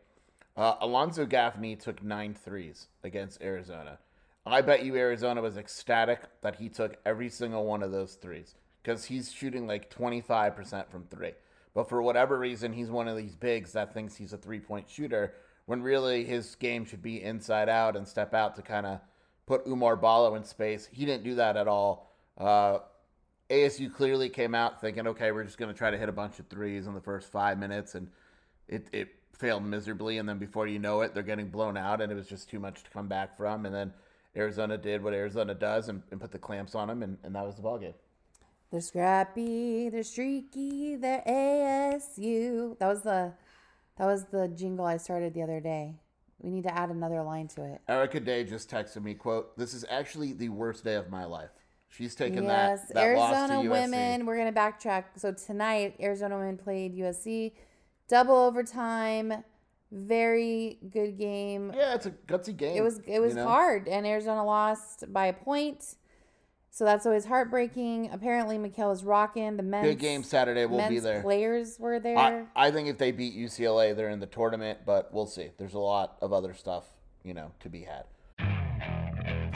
Uh, 0.56 0.76
Alonzo 0.82 1.26
Gaffney 1.26 1.76
took 1.76 2.04
nine 2.04 2.36
threes 2.36 2.88
against 3.04 3.42
Arizona. 3.42 4.00
I 4.46 4.62
bet 4.62 4.84
you 4.84 4.96
Arizona 4.96 5.42
was 5.42 5.58
ecstatic 5.58 6.20
that 6.42 6.58
he 6.58 6.70
took 6.70 6.98
every 7.06 7.30
single 7.30 7.66
one 7.66 7.82
of 7.82 7.92
those 7.92 8.16
threes 8.16 8.56
because 8.82 9.06
he's 9.06 9.32
shooting 9.32 9.66
like 9.66 9.94
25% 9.94 10.90
from 10.90 11.06
three. 11.06 11.32
But 11.74 11.90
for 11.90 12.02
whatever 12.02 12.38
reason, 12.38 12.74
he's 12.74 12.90
one 12.92 13.08
of 13.08 13.18
these 13.18 13.36
bigs 13.36 13.72
that 13.72 13.94
thinks 13.94 14.16
he's 14.16 14.34
a 14.34 14.38
three 14.38 14.60
point 14.60 14.90
shooter 14.90 15.34
when 15.66 15.82
really 15.82 16.26
his 16.26 16.56
game 16.56 16.86
should 16.86 17.02
be 17.02 17.24
inside 17.24 17.70
out 17.70 17.96
and 17.96 18.08
step 18.08 18.34
out 18.34 18.56
to 18.58 18.62
kind 18.62 18.86
of 18.86 19.00
put 19.46 19.66
Oumar 19.66 20.00
Ballo 20.00 20.36
in 20.36 20.44
space. 20.44 20.90
He 20.92 21.06
didn't 21.06 21.24
do 21.24 21.36
that 21.36 21.58
at 21.58 21.68
all. 21.68 22.12
Uh, 22.38 22.80
ASU 23.50 23.94
clearly 23.94 24.30
came 24.30 24.54
out 24.54 24.82
thinking, 24.82 25.08
okay, 25.08 25.32
we're 25.32 25.44
just 25.44 25.58
going 25.58 25.72
to 25.72 25.78
try 25.78 25.90
to 25.90 25.98
hit 25.98 26.10
a 26.10 26.14
bunch 26.14 26.40
of 26.40 26.48
threes 26.48 26.88
in 26.88 26.94
the 26.94 27.02
first 27.02 27.32
five 27.32 27.58
minutes, 27.58 27.96
and 27.96 28.10
it, 28.68 28.88
it 28.92 29.10
failed 29.34 29.64
miserably, 29.64 30.18
and 30.18 30.28
then 30.28 30.38
before 30.38 30.68
you 30.68 30.80
know 30.80 31.02
it, 31.02 31.14
they're 31.14 31.24
getting 31.24 31.50
blown 31.50 31.78
out, 31.78 32.02
and 32.02 32.12
it 32.12 32.16
was 32.16 32.28
just 32.28 32.50
too 32.50 32.60
much 32.60 32.84
to 32.84 32.90
come 32.92 33.08
back 33.08 33.36
from. 33.38 33.66
And 33.66 33.74
then 33.74 33.94
Arizona 34.36 34.78
did 34.78 35.04
what 35.04 35.14
Arizona 35.14 35.54
does 35.54 35.90
and, 35.90 36.02
and 36.12 36.20
put 36.20 36.32
the 36.32 36.40
clamps 36.40 36.76
on 36.76 36.88
them, 36.88 37.04
and, 37.04 37.18
and 37.24 37.36
that 37.36 37.46
was 37.46 37.56
the 37.56 37.62
ball 37.62 37.78
game. 37.78 37.94
They're 38.72 38.82
scrappy, 38.82 39.90
they're 39.90 40.04
streaky, 40.04 40.96
they're 40.96 41.24
ASU. 41.28 42.78
That 42.80 42.88
was 42.88 43.04
the 43.04 43.34
that 43.98 44.06
was 44.06 44.26
the 44.26 44.48
jingle 44.48 44.86
I 44.86 44.98
started 44.98 45.36
the 45.36 45.44
other 45.44 45.60
day. 45.60 45.94
We 46.40 46.50
need 46.50 46.64
to 46.64 46.76
add 46.76 46.90
another 46.90 47.22
line 47.22 47.48
to 47.50 47.64
it. 47.64 47.82
Erica 47.88 48.20
Day 48.20 48.44
just 48.44 48.72
texted 48.72 49.04
me, 49.04 49.14
"quote 49.14 49.56
This 49.58 49.76
is 49.76 49.86
actually 49.90 50.34
the 50.34 50.50
worst 50.50 50.84
day 50.84 50.96
of 50.96 51.12
my 51.12 51.26
life." 51.26 51.52
She's 51.90 52.16
taken 52.16 52.46
yes, 52.46 52.88
that, 52.88 52.94
to 52.96 53.00
Arizona 53.00 53.62
women. 53.62 54.26
We're 54.26 54.38
gonna 54.38 54.52
backtrack. 54.52 55.04
So 55.18 55.32
tonight, 55.32 55.96
Arizona 56.02 56.36
women 56.36 56.58
played 56.58 56.96
USC, 56.96 57.52
double 58.14 58.36
overtime, 58.36 59.44
very 59.92 60.78
good 60.92 61.18
game. 61.18 61.74
Yeah, 61.76 61.96
it's 61.96 62.06
a 62.06 62.12
gutsy 62.12 62.56
game. 62.56 62.78
It 62.78 62.82
was 62.82 63.02
it 63.08 63.20
was 63.20 63.32
you 63.32 63.38
know? 63.38 63.48
hard, 63.48 63.88
and 63.88 64.06
Arizona 64.06 64.46
lost 64.46 65.12
by 65.12 65.26
a 65.26 65.34
point. 65.34 65.96
So 66.70 66.86
that's 66.86 67.06
always 67.08 67.26
heartbreaking. 67.26 68.12
Apparently, 68.12 68.60
Michaela's 68.60 69.04
rocking. 69.04 69.58
The 69.58 69.64
men's 69.64 69.88
Big 69.88 70.00
game 70.00 70.24
Saturday. 70.24 70.66
We'll 70.66 70.88
be 70.90 71.00
there. 71.00 71.22
Players 71.22 71.80
were 71.80 72.00
there. 72.00 72.48
I, 72.56 72.68
I 72.68 72.72
think 72.72 72.88
if 72.88 73.00
they 73.00 73.12
beat 73.12 73.36
UCLA, 73.36 73.96
they're 73.96 74.10
in 74.10 74.20
the 74.20 74.28
tournament, 74.28 74.80
but 74.86 75.12
we'll 75.12 75.28
see. 75.28 75.50
There's 75.58 75.76
a 75.76 75.80
lot 75.80 76.18
of 76.22 76.34
other 76.34 76.54
stuff, 76.54 76.86
you 77.24 77.34
know, 77.34 77.52
to 77.62 77.70
be 77.70 77.82
had. 77.82 78.06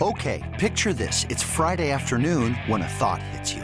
Okay, 0.02 0.44
picture 0.60 0.94
this. 0.94 1.26
It's 1.30 1.44
Friday 1.44 1.92
afternoon 1.92 2.56
when 2.68 2.82
a 2.82 2.88
thought 2.88 3.22
hits 3.22 3.54
you. 3.54 3.64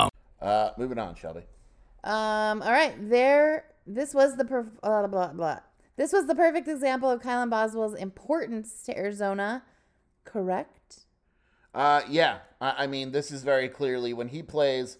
Uh, 0.41 0.71
moving 0.77 0.97
on, 0.97 1.15
Shelby. 1.15 1.43
Um. 2.03 2.61
All 2.61 2.71
right. 2.71 2.95
There. 3.09 3.65
This 3.85 4.13
was 4.13 4.37
the 4.37 4.43
perf- 4.43 4.77
uh, 4.83 5.07
blah 5.07 5.33
blah. 5.33 5.59
This 5.97 6.13
was 6.13 6.25
the 6.25 6.35
perfect 6.35 6.67
example 6.67 7.09
of 7.09 7.21
Kylan 7.21 7.49
Boswell's 7.49 7.95
importance 7.95 8.83
to 8.83 8.97
Arizona. 8.97 9.63
Correct. 10.23 11.05
Uh, 11.73 12.01
yeah, 12.09 12.39
I, 12.59 12.83
I 12.83 12.87
mean, 12.87 13.11
this 13.11 13.31
is 13.31 13.43
very 13.43 13.69
clearly 13.69 14.13
when 14.13 14.29
he 14.29 14.41
plays 14.43 14.97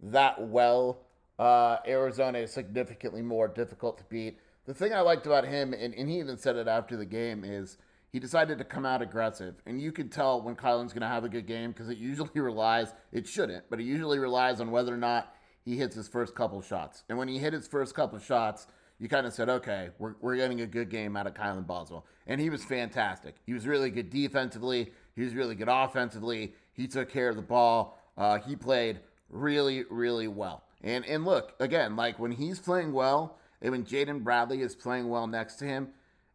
that 0.00 0.40
well, 0.40 1.00
uh, 1.38 1.78
Arizona 1.86 2.38
is 2.38 2.52
significantly 2.52 3.22
more 3.22 3.48
difficult 3.48 3.98
to 3.98 4.04
beat. 4.04 4.38
The 4.66 4.74
thing 4.74 4.92
I 4.92 5.00
liked 5.00 5.26
about 5.26 5.46
him, 5.46 5.72
and, 5.72 5.94
and 5.94 6.08
he 6.08 6.18
even 6.18 6.38
said 6.38 6.56
it 6.56 6.68
after 6.68 6.96
the 6.96 7.04
game, 7.04 7.44
is 7.44 7.78
he 8.12 8.18
decided 8.18 8.58
to 8.58 8.64
come 8.64 8.84
out 8.84 9.00
aggressive. 9.00 9.62
And 9.66 9.80
you 9.80 9.90
could 9.90 10.12
tell 10.12 10.42
when 10.42 10.54
Kylan's 10.54 10.92
going 10.92 11.02
to 11.02 11.08
have 11.08 11.24
a 11.24 11.28
good 11.28 11.46
game 11.46 11.72
because 11.72 11.88
it 11.88 11.96
usually 11.96 12.30
relies, 12.40 12.92
it 13.10 13.26
shouldn't, 13.26 13.64
but 13.70 13.80
it 13.80 13.84
usually 13.84 14.18
relies 14.18 14.60
on 14.60 14.70
whether 14.70 14.92
or 14.92 14.98
not 14.98 15.34
he 15.64 15.76
hits 15.76 15.96
his 15.96 16.08
first 16.08 16.34
couple 16.34 16.60
shots. 16.60 17.04
And 17.08 17.16
when 17.16 17.28
he 17.28 17.38
hit 17.38 17.52
his 17.52 17.66
first 17.66 17.94
couple 17.94 18.18
shots, 18.18 18.66
you 18.98 19.08
kind 19.08 19.26
of 19.26 19.32
said, 19.32 19.48
okay, 19.48 19.90
we're, 19.98 20.14
we're 20.20 20.36
getting 20.36 20.60
a 20.60 20.66
good 20.66 20.90
game 20.90 21.16
out 21.16 21.26
of 21.26 21.34
Kylan 21.34 21.66
Boswell. 21.66 22.04
And 22.26 22.40
he 22.40 22.50
was 22.50 22.62
fantastic. 22.64 23.36
He 23.46 23.54
was 23.54 23.66
really 23.66 23.90
good 23.90 24.10
defensively. 24.10 24.92
He 25.16 25.22
was 25.22 25.34
really 25.34 25.54
good 25.54 25.68
offensively. 25.68 26.54
He 26.72 26.86
took 26.86 27.10
care 27.10 27.28
of 27.28 27.36
the 27.36 27.42
ball. 27.42 27.98
Uh, 28.16 28.38
he 28.38 28.54
played 28.54 29.00
really, 29.30 29.84
really 29.90 30.28
well. 30.28 30.64
And 30.82 31.04
and 31.06 31.24
look, 31.24 31.54
again, 31.60 31.96
like 31.96 32.18
when 32.18 32.32
he's 32.32 32.58
playing 32.58 32.92
well, 32.92 33.38
and 33.60 33.70
when 33.70 33.84
Jaden 33.84 34.22
Bradley 34.22 34.60
is 34.60 34.74
playing 34.74 35.08
well 35.08 35.26
next 35.26 35.56
to 35.56 35.64
him, 35.64 35.88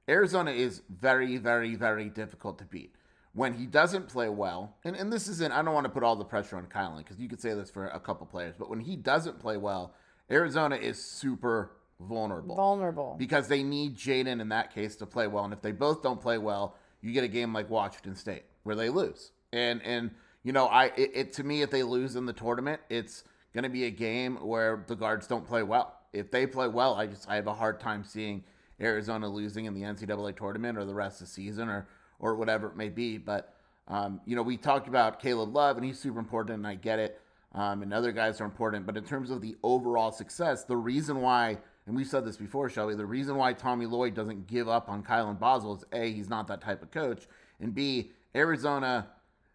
Arizona 0.10 0.52
is 0.52 0.82
very, 0.90 1.38
very, 1.38 1.76
very 1.76 2.10
difficult 2.10 2.60
to 2.60 2.66
beat. 2.66 2.96
When 3.34 3.54
he 3.54 3.66
doesn't 3.66 4.08
play 4.08 4.30
well, 4.30 4.76
and, 4.84 4.96
and 4.96 5.14
this 5.14 5.28
isn't, 5.28 5.52
I 5.52 5.62
don't 5.62 5.74
want 5.74 5.86
to 5.86 5.92
put 5.92 6.04
all 6.04 6.16
the 6.16 6.26
pressure 6.26 6.58
on 6.58 6.66
Kylan 6.66 7.00
because 7.00 7.20
you 7.20 7.30
could 7.30 7.42
say 7.42 7.54
this 7.54 7.70
for 7.70 7.88
a 7.88 8.00
couple 8.00 8.26
players, 8.26 8.56
but 8.58 8.70
when 8.70 8.80
he 8.80 8.96
doesn't 8.96 9.40
play 9.40 9.58
well, 9.58 9.94
Arizona 10.32 10.76
is 10.76 11.04
super 11.04 11.72
vulnerable. 12.00 12.56
Vulnerable. 12.56 13.16
Because 13.18 13.48
they 13.48 13.64
need 13.64 13.96
Jaden 13.96 14.42
in 14.42 14.50
that 14.50 14.74
case 14.74 14.96
to 14.98 15.06
play 15.06 15.28
well. 15.28 15.44
And 15.44 15.54
if 15.54 15.62
they 15.62 15.72
both 15.72 16.02
don't 16.02 16.20
play 16.20 16.38
well, 16.38 16.76
you 17.02 17.14
get 17.14 17.24
a 17.24 17.28
game 17.28 17.54
like 17.54 17.70
Washington 17.70 18.16
State 18.16 18.44
where 18.64 18.76
they 18.76 18.90
lose. 18.90 19.32
And, 19.54 19.82
and 19.84 20.12
you 20.44 20.52
know, 20.52 20.66
I 20.68 20.86
it, 20.98 21.12
it 21.14 21.34
to 21.34 21.44
me, 21.44 21.62
if 21.62 21.70
they 21.70 21.84
lose 21.84 22.16
in 22.16 22.26
the 22.26 22.34
tournament, 22.34 22.82
it's 22.90 23.24
going 23.54 23.64
to 23.64 23.70
be 23.70 23.86
a 23.86 23.92
game 23.92 24.38
where 24.38 24.84
the 24.88 24.96
guards 24.96 25.28
don't 25.28 25.46
play 25.46 25.64
well. 25.64 25.94
If 26.14 26.32
they 26.32 26.48
play 26.48 26.68
well, 26.68 26.96
I 26.96 27.08
just 27.08 27.30
I 27.30 27.36
have 27.36 27.48
a 27.48 27.54
hard 27.54 27.80
time 27.80 28.04
seeing 28.04 28.44
Arizona 28.82 29.28
losing 29.28 29.66
in 29.66 29.74
the 29.74 29.82
NCAA 29.82 30.36
tournament 30.36 30.78
or 30.78 30.86
the 30.86 30.94
rest 30.94 31.22
of 31.22 31.28
the 31.28 31.34
season 31.34 31.70
or 31.70 31.88
or 32.20 32.36
whatever 32.36 32.68
it 32.68 32.76
may 32.76 32.90
be. 32.90 33.18
But 33.18 33.54
um, 33.88 34.22
you 34.26 34.36
know, 34.36 34.42
we 34.42 34.58
talked 34.58 34.88
about 34.88 35.22
Caleb 35.22 35.56
Love, 35.56 35.78
and 35.78 35.86
he's 35.86 36.00
super 36.00 36.20
important, 36.20 36.58
and 36.58 36.68
I 36.68 36.76
get 36.76 37.00
it. 37.00 37.22
Um, 37.54 37.82
and 37.82 37.94
other 37.94 38.12
guys 38.12 38.42
are 38.42 38.46
important, 38.46 38.86
but 38.86 38.98
in 38.98 39.04
terms 39.04 39.32
of 39.32 39.42
the 39.42 39.56
overall 39.64 40.12
success, 40.12 40.66
the 40.66 40.76
reason 40.76 41.22
why, 41.22 41.58
and 41.88 41.96
we've 41.96 42.06
said 42.06 42.26
this 42.26 42.36
before, 42.36 42.70
Shelby, 42.70 42.94
the 42.94 43.06
reason 43.06 43.36
why 43.36 43.54
Tommy 43.54 43.86
Lloyd 43.86 44.14
doesn't 44.14 44.48
give 44.48 44.68
up 44.68 44.90
on 44.90 45.02
Kylan 45.02 45.40
Boswell 45.40 45.76
is 45.76 45.86
a 45.94 46.12
he's 46.12 46.30
not 46.30 46.48
that 46.48 46.62
type 46.62 46.84
of 46.84 46.92
coach, 46.92 47.26
and 47.62 47.74
b 47.74 48.12
Arizona 48.36 49.08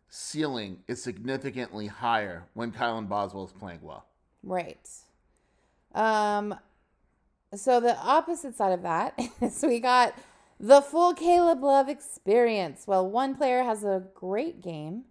ceiling 0.09 0.79
is 0.88 1.02
significantly 1.02 1.87
higher 1.87 2.45
when 2.55 2.73
Kylan 2.73 3.09
Boswell 3.09 3.45
is 3.45 3.52
playing 3.52 3.81
well. 3.83 4.07
Right. 4.43 4.88
Um. 5.95 6.55
So 7.54 7.80
the 7.80 7.97
opposite 7.99 8.56
side 8.56 8.73
of 8.73 8.82
that 8.82 9.18
is 9.40 9.62
we 9.62 9.80
got 9.80 10.14
the 10.59 10.80
full 10.80 11.14
Caleb 11.14 11.62
Love 11.62 11.88
experience. 11.88 12.85
Well, 12.87 13.09
one 13.09 13.35
player 13.35 13.62
has 13.62 13.85
a 13.85 14.04
great 14.14 14.62
game. 14.62 15.04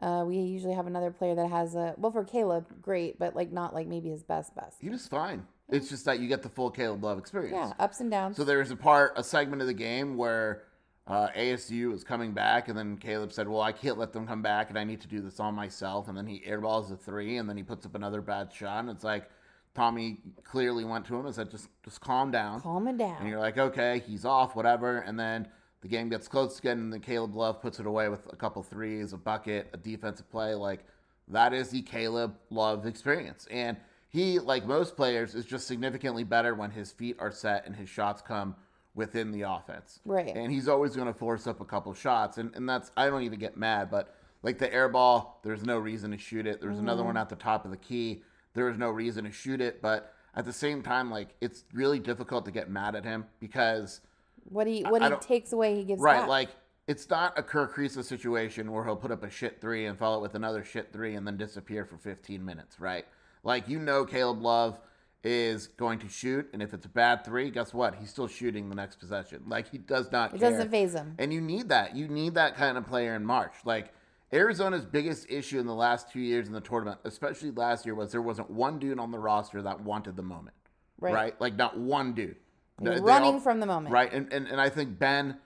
Uh, 0.00 0.24
we 0.26 0.36
usually 0.36 0.74
have 0.74 0.86
another 0.86 1.10
player 1.10 1.34
that 1.34 1.50
has 1.50 1.74
a 1.74 1.94
well 1.96 2.12
for 2.12 2.24
Caleb, 2.24 2.66
great, 2.82 3.18
but 3.18 3.36
like 3.36 3.52
not 3.52 3.74
like 3.74 3.86
maybe 3.86 4.10
his 4.10 4.22
best 4.22 4.54
best. 4.54 4.78
He 4.80 4.90
was 4.90 5.06
fine. 5.06 5.46
It's 5.70 5.88
just 5.88 6.04
that 6.04 6.20
you 6.20 6.28
get 6.28 6.42
the 6.42 6.48
full 6.48 6.70
Caleb 6.70 7.02
Love 7.04 7.18
experience. 7.18 7.54
Yeah, 7.54 7.72
ups 7.78 8.00
and 8.00 8.10
downs. 8.10 8.36
So 8.36 8.44
there's 8.44 8.70
a 8.70 8.76
part, 8.76 9.12
a 9.16 9.24
segment 9.24 9.62
of 9.62 9.68
the 9.68 9.74
game 9.74 10.16
where 10.16 10.64
uh, 11.06 11.28
ASU 11.36 11.90
was 11.90 12.04
coming 12.04 12.32
back, 12.32 12.68
and 12.68 12.76
then 12.76 12.96
Caleb 12.96 13.32
said, 13.32 13.48
"Well, 13.48 13.60
I 13.60 13.72
can't 13.72 13.98
let 13.98 14.12
them 14.12 14.26
come 14.26 14.42
back, 14.42 14.68
and 14.68 14.78
I 14.78 14.84
need 14.84 15.00
to 15.02 15.08
do 15.08 15.20
this 15.20 15.40
on 15.40 15.54
myself." 15.54 16.08
And 16.08 16.16
then 16.16 16.26
he 16.26 16.40
airballs 16.40 16.92
a 16.92 16.96
three, 16.96 17.38
and 17.38 17.48
then 17.48 17.56
he 17.56 17.62
puts 17.62 17.86
up 17.86 17.94
another 17.94 18.20
bad 18.20 18.52
shot, 18.52 18.80
and 18.80 18.90
it's 18.90 19.04
like 19.04 19.30
Tommy 19.74 20.18
clearly 20.44 20.84
went 20.84 21.04
to 21.06 21.16
him 21.16 21.26
and 21.26 21.34
said, 21.34 21.50
"Just, 21.50 21.68
just 21.84 22.00
calm 22.00 22.30
down." 22.30 22.60
Calm 22.60 22.86
it 22.88 22.96
down. 22.96 23.16
And 23.20 23.28
you're 23.28 23.40
like, 23.40 23.58
"Okay, 23.58 24.02
he's 24.06 24.24
off, 24.24 24.54
whatever." 24.54 24.98
And 24.98 25.18
then 25.18 25.48
the 25.82 25.88
game 25.88 26.08
gets 26.08 26.28
close 26.28 26.58
again, 26.58 26.78
and 26.78 26.92
then 26.92 27.00
Caleb 27.00 27.34
Love 27.34 27.60
puts 27.60 27.80
it 27.80 27.86
away 27.86 28.08
with 28.08 28.32
a 28.32 28.36
couple 28.36 28.62
threes, 28.62 29.12
a 29.12 29.16
bucket, 29.16 29.68
a 29.72 29.76
defensive 29.76 30.30
play. 30.30 30.54
Like 30.54 30.84
that 31.28 31.52
is 31.52 31.70
the 31.70 31.82
Caleb 31.82 32.36
Love 32.50 32.86
experience, 32.86 33.46
and 33.50 33.76
he, 34.14 34.38
like 34.38 34.64
most 34.64 34.94
players, 34.94 35.34
is 35.34 35.44
just 35.44 35.66
significantly 35.66 36.22
better 36.22 36.54
when 36.54 36.70
his 36.70 36.92
feet 36.92 37.16
are 37.18 37.32
set 37.32 37.66
and 37.66 37.74
his 37.74 37.88
shots 37.88 38.22
come 38.22 38.54
within 38.94 39.32
the 39.32 39.42
offense. 39.42 39.98
Right. 40.04 40.34
And 40.36 40.52
he's 40.52 40.68
always 40.68 40.94
going 40.94 41.08
to 41.08 41.12
force 41.12 41.48
up 41.48 41.60
a 41.60 41.64
couple 41.64 41.92
shots. 41.94 42.38
And, 42.38 42.54
and 42.54 42.68
that's, 42.68 42.92
I 42.96 43.06
don't 43.06 43.22
even 43.22 43.40
get 43.40 43.56
mad, 43.56 43.90
but 43.90 44.14
like 44.44 44.58
the 44.58 44.72
air 44.72 44.88
ball, 44.88 45.40
there's 45.42 45.64
no 45.64 45.78
reason 45.78 46.12
to 46.12 46.18
shoot 46.18 46.46
it. 46.46 46.60
There's 46.60 46.78
another 46.78 47.00
mm-hmm. 47.00 47.08
one 47.08 47.16
at 47.16 47.28
the 47.28 47.34
top 47.34 47.64
of 47.64 47.72
the 47.72 47.76
key. 47.76 48.22
There 48.54 48.68
is 48.68 48.78
no 48.78 48.90
reason 48.90 49.24
to 49.24 49.32
shoot 49.32 49.60
it. 49.60 49.82
But 49.82 50.12
at 50.34 50.44
the 50.44 50.52
same 50.52 50.82
time, 50.82 51.10
like 51.10 51.28
it's 51.40 51.64
really 51.72 51.98
difficult 51.98 52.44
to 52.46 52.50
get 52.50 52.70
mad 52.70 52.94
at 52.94 53.04
him 53.04 53.26
because, 53.40 54.00
What 54.48 54.66
he 54.66 54.82
what 54.82 55.02
I 55.02 55.06
he 55.06 55.10
don't- 55.10 55.22
takes 55.22 55.52
away, 55.52 55.74
he 55.76 55.84
gives 55.84 56.00
right, 56.00 56.20
back. 56.20 56.28
like 56.28 56.48
it's 56.86 57.08
not 57.08 57.38
a 57.38 57.42
Kirk 57.42 57.74
Kriisa 57.74 58.04
situation 58.04 58.70
where 58.70 58.84
he'll 58.84 58.96
put 58.96 59.10
up 59.10 59.24
a 59.24 59.30
shit 59.30 59.60
three 59.60 59.86
and 59.86 59.98
follow 59.98 60.18
it 60.18 60.22
with 60.22 60.34
another 60.34 60.62
shit 60.62 60.92
three 60.92 61.14
and 61.14 61.26
then 61.26 61.36
disappear 61.38 61.84
for 61.86 61.96
15 61.96 62.44
minutes, 62.44 62.78
right? 62.78 63.06
Like, 63.42 63.68
you 63.68 63.78
know, 63.78 64.04
Caleb 64.04 64.42
Love 64.42 64.78
is 65.22 65.68
going 65.68 65.98
to 66.00 66.08
shoot, 66.10 66.46
and 66.52 66.62
if 66.62 66.74
it's 66.74 66.84
a 66.84 66.88
bad 66.90 67.24
three, 67.24 67.50
guess 67.50 67.72
what? 67.72 67.94
He's 67.94 68.10
still 68.10 68.26
shooting 68.28 68.68
the 68.68 68.74
next 68.74 68.96
possession. 68.96 69.42
Like 69.46 69.70
he 69.70 69.78
does 69.78 70.12
not. 70.12 70.34
It 70.34 70.40
care. 70.40 70.50
doesn't 70.50 70.70
phase 70.70 70.92
him. 70.94 71.14
And 71.18 71.32
you 71.32 71.40
need 71.40 71.70
that. 71.70 71.96
You 71.96 72.06
need 72.08 72.34
that 72.34 72.54
kind 72.56 72.76
of 72.76 72.86
player 72.86 73.14
in 73.14 73.24
March. 73.24 73.54
Like 73.64 73.90
Arizona's 74.32 74.84
biggest 74.84 75.30
issue 75.30 75.60
in 75.60 75.66
the 75.66 75.74
last 75.74 76.10
two 76.10 76.20
years 76.20 76.46
in 76.48 76.52
the 76.52 76.60
tournament, 76.60 76.98
especially 77.04 77.50
last 77.52 77.86
year, 77.86 77.94
was 77.94 78.10
there 78.10 78.22
wasn't 78.22 78.50
one 78.50 78.78
dude 78.78 78.98
on 78.98 79.10
the 79.10 79.18
roster 79.18 79.62
that 79.62 79.80
wanted 79.80 80.16
the 80.16 80.22
moment. 80.22 80.56
Right. 80.98 81.38
Like 81.40 81.56
not 81.56 81.78
one 81.78 82.14
dude. 82.14 82.36
You're 82.80 82.94
They- 82.94 83.00
they 83.00 83.04
running 83.04 83.34
all- 83.34 83.40
from 83.40 83.60
the 83.60 83.66
moment. 83.66 83.92
Right. 83.92 84.12
And, 84.12 84.32
and 84.32 84.48
and 84.48 84.60
I 84.60 84.68
think 84.68 84.98
Ben, 84.98 85.38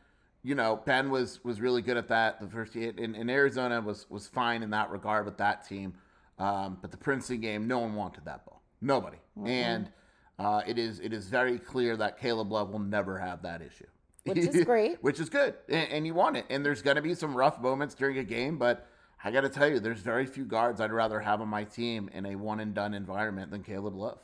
you 0.42 0.54
know, 0.54 0.80
Ben 0.86 1.10
was 1.10 1.42
was 1.44 1.60
really 1.60 1.82
good 1.82 1.96
at 1.96 2.08
that 2.08 2.40
the 2.40 2.48
first 2.48 2.74
year. 2.74 2.92
And, 2.96 3.14
and 3.16 3.30
Arizona 3.30 3.80
was 3.80 4.08
was 4.08 4.26
fine 4.28 4.62
in 4.62 4.70
that 4.70 4.90
regard 4.90 5.24
with 5.26 5.36
that 5.38 5.66
team. 5.66 5.94
Um, 6.38 6.78
but 6.80 6.90
the 6.92 6.96
Princeton 6.96 7.40
game, 7.40 7.66
no 7.66 7.80
one 7.80 7.94
wanted 7.94 8.24
that 8.26 8.44
ball. 8.46 8.62
Nobody. 8.80 9.18
And 9.44 9.90
uh, 10.38 10.62
it 10.66 10.78
is 10.78 11.00
it 11.00 11.12
is 11.12 11.28
very 11.28 11.58
clear 11.58 11.96
that 11.96 12.18
Caleb 12.18 12.52
Love 12.52 12.70
will 12.70 12.78
never 12.78 13.18
have 13.18 13.42
that 13.42 13.60
issue. 13.60 13.86
Which 14.24 14.38
is 14.38 14.64
great. 14.64 14.98
Which 15.02 15.20
is 15.20 15.28
good. 15.28 15.54
And, 15.68 15.90
and 15.90 16.06
you 16.06 16.14
want 16.14 16.36
it. 16.36 16.46
And 16.50 16.64
there's 16.64 16.82
going 16.82 16.96
to 16.96 17.02
be 17.02 17.14
some 17.14 17.36
rough 17.36 17.60
moments 17.60 17.94
during 17.94 18.18
a 18.18 18.24
game, 18.24 18.58
but 18.58 18.86
I 19.22 19.30
got 19.30 19.40
to 19.40 19.48
tell 19.48 19.68
you, 19.68 19.80
there's 19.80 20.00
very 20.00 20.26
few 20.26 20.44
guards 20.44 20.80
I'd 20.80 20.92
rather 20.92 21.20
have 21.20 21.40
on 21.40 21.48
my 21.48 21.64
team 21.64 22.08
in 22.12 22.26
a 22.26 22.36
one 22.36 22.60
and 22.60 22.74
done 22.74 22.94
environment 22.94 23.50
than 23.50 23.62
Caleb 23.62 23.94
Love. 23.94 24.20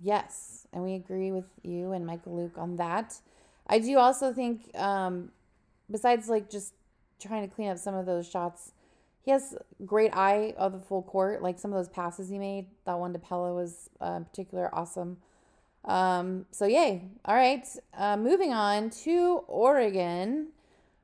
Yes, 0.00 0.66
and 0.72 0.84
we 0.84 0.94
agree 0.94 1.32
with 1.32 1.46
you 1.62 1.92
and 1.92 2.06
Michael 2.06 2.36
Luke 2.36 2.56
on 2.56 2.76
that. 2.76 3.18
I 3.66 3.78
do 3.78 3.98
also 3.98 4.32
think, 4.32 4.70
um, 4.78 5.30
besides 5.90 6.28
like 6.28 6.50
just 6.50 6.74
trying 7.18 7.48
to 7.48 7.54
clean 7.54 7.68
up 7.70 7.78
some 7.78 7.94
of 7.94 8.06
those 8.06 8.28
shots, 8.28 8.72
he 9.22 9.32
has 9.32 9.56
great 9.84 10.14
eye 10.14 10.54
of 10.56 10.72
the 10.72 10.78
full 10.78 11.02
court. 11.02 11.42
Like 11.42 11.58
some 11.58 11.72
of 11.72 11.76
those 11.76 11.88
passes 11.88 12.28
he 12.28 12.38
made, 12.38 12.66
that 12.84 12.98
one 12.98 13.12
to 13.12 13.18
Pelle 13.18 13.54
was 13.54 13.90
uh, 14.00 14.14
in 14.18 14.24
particular 14.24 14.72
awesome. 14.72 15.16
Um, 15.86 16.46
so 16.50 16.66
yay! 16.66 17.04
All 17.24 17.34
right, 17.34 17.66
uh, 17.96 18.16
moving 18.16 18.52
on 18.52 18.90
to 19.04 19.44
Oregon. 19.46 20.48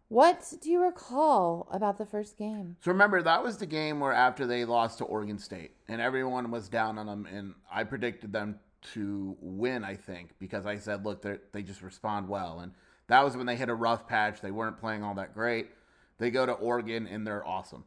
What 0.08 0.52
do 0.60 0.70
you 0.70 0.82
recall 0.82 1.68
about 1.70 1.96
the 1.96 2.04
first 2.04 2.36
game? 2.36 2.76
So 2.80 2.90
remember, 2.90 3.22
that 3.22 3.42
was 3.42 3.56
the 3.56 3.66
game 3.66 3.98
where 4.00 4.12
after 4.12 4.46
they 4.46 4.64
lost 4.64 4.98
to 4.98 5.04
Oregon 5.04 5.38
State, 5.38 5.70
and 5.88 6.00
everyone 6.00 6.50
was 6.50 6.68
down 6.68 6.98
on 6.98 7.06
them, 7.06 7.26
and 7.32 7.54
I 7.72 7.84
predicted 7.84 8.32
them 8.32 8.58
to 8.92 9.36
win. 9.40 9.84
I 9.84 9.94
think 9.94 10.30
because 10.38 10.66
I 10.66 10.76
said, 10.76 11.06
look, 11.06 11.24
they 11.52 11.62
just 11.62 11.80
respond 11.80 12.28
well, 12.28 12.60
and 12.60 12.72
that 13.06 13.24
was 13.24 13.36
when 13.36 13.46
they 13.46 13.56
hit 13.56 13.68
a 13.68 13.74
rough 13.74 14.06
patch. 14.06 14.40
They 14.40 14.50
weren't 14.50 14.78
playing 14.78 15.02
all 15.02 15.14
that 15.14 15.32
great. 15.32 15.70
They 16.18 16.30
go 16.30 16.44
to 16.44 16.52
Oregon, 16.52 17.06
and 17.06 17.26
they're 17.26 17.46
awesome. 17.46 17.84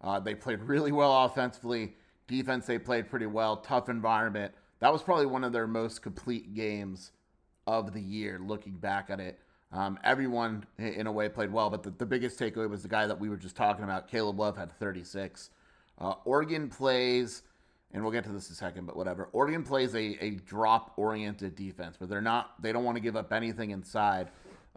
Uh, 0.00 0.20
they 0.20 0.34
played 0.34 0.60
really 0.62 0.92
well 0.92 1.24
offensively. 1.24 1.94
Defense, 2.26 2.66
they 2.66 2.78
played 2.78 3.08
pretty 3.10 3.26
well. 3.26 3.58
Tough 3.58 3.88
environment. 3.88 4.54
That 4.80 4.92
was 4.92 5.02
probably 5.02 5.26
one 5.26 5.44
of 5.44 5.52
their 5.52 5.66
most 5.66 6.02
complete 6.02 6.54
games 6.54 7.12
of 7.66 7.92
the 7.92 8.00
year, 8.00 8.40
looking 8.42 8.74
back 8.74 9.10
at 9.10 9.20
it. 9.20 9.38
Um, 9.72 9.98
everyone, 10.04 10.64
in 10.78 11.06
a 11.06 11.12
way, 11.12 11.28
played 11.28 11.52
well, 11.52 11.70
but 11.70 11.82
the, 11.82 11.90
the 11.90 12.06
biggest 12.06 12.38
takeaway 12.38 12.68
was 12.68 12.82
the 12.82 12.88
guy 12.88 13.06
that 13.06 13.18
we 13.18 13.28
were 13.28 13.36
just 13.36 13.56
talking 13.56 13.84
about. 13.84 14.08
Caleb 14.08 14.38
Love 14.38 14.56
had 14.56 14.72
36. 14.78 15.50
Uh, 15.98 16.14
Oregon 16.24 16.68
plays, 16.68 17.42
and 17.92 18.02
we'll 18.02 18.12
get 18.12 18.24
to 18.24 18.30
this 18.30 18.48
in 18.48 18.52
a 18.52 18.56
second, 18.56 18.86
but 18.86 18.96
whatever. 18.96 19.28
Oregon 19.32 19.62
plays 19.62 19.94
a, 19.94 20.24
a 20.24 20.30
drop 20.46 20.92
oriented 20.96 21.56
defense, 21.56 21.96
but 21.98 22.08
they're 22.08 22.20
not, 22.20 22.60
they 22.62 22.72
don't 22.72 22.84
want 22.84 22.96
to 22.96 23.02
give 23.02 23.16
up 23.16 23.32
anything 23.32 23.70
inside, 23.70 24.28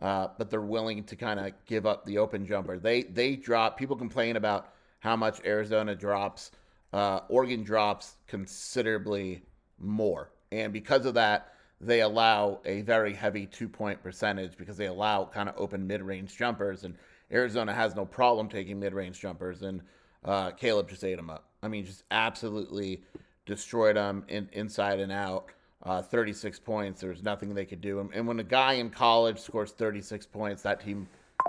uh, 0.02 0.30
but 0.38 0.50
they're 0.50 0.62
willing 0.62 1.04
to 1.04 1.16
kind 1.16 1.40
of 1.40 1.52
give 1.66 1.86
up 1.86 2.06
the 2.06 2.18
open 2.18 2.46
jumper. 2.46 2.80
They, 2.80 3.04
they 3.04 3.36
drop, 3.36 3.78
people 3.78 3.96
complain 3.96 4.38
about 4.38 4.74
how 5.00 5.16
much 5.16 5.40
Arizona 5.46 5.94
drops. 5.94 6.52
Uh, 6.92 7.20
Oregon 7.30 7.64
drops 7.64 8.16
considerably 8.28 9.44
more. 9.80 10.32
And 10.52 10.74
because 10.74 11.06
of 11.06 11.14
that, 11.16 11.54
they 11.82 12.02
allow 12.02 12.60
a 12.66 12.82
very 12.82 13.14
heavy 13.14 13.46
two 13.46 13.70
point 13.70 14.02
percentage 14.04 14.58
because 14.58 14.78
they 14.78 14.88
allow 14.88 15.26
kind 15.26 15.48
of 15.48 15.56
open 15.58 15.88
mid 15.88 16.02
range 16.02 16.36
jumpers. 16.36 16.84
And 16.84 16.96
Arizona 17.32 17.74
has 17.74 17.96
no 17.96 18.06
problem 18.06 18.50
taking 18.50 18.80
mid 18.80 18.94
range 18.94 19.20
jumpers. 19.20 19.62
And 19.62 19.82
uh, 20.26 20.52
Caleb 20.52 20.90
just 20.90 21.04
ate 21.04 21.18
them 21.18 21.30
up. 21.30 21.46
I 21.64 21.68
mean, 21.68 21.86
just 21.86 22.04
absolutely 22.12 23.04
destroyed 23.46 23.96
them 23.96 24.26
in, 24.28 24.50
inside 24.54 25.00
and 25.00 25.12
out. 25.12 25.52
Uh, 25.82 26.02
36 26.02 26.60
points. 26.60 27.00
There's 27.00 27.24
nothing 27.24 27.54
they 27.54 27.66
could 27.66 27.80
do. 27.80 28.02
And, 28.02 28.14
and 28.14 28.28
when 28.28 28.40
a 28.40 28.44
guy 28.44 28.74
in 28.74 28.90
college 28.90 29.40
scores 29.40 29.72
36 29.72 30.26
points, 30.26 30.62
that 30.64 30.82
team 30.82 31.08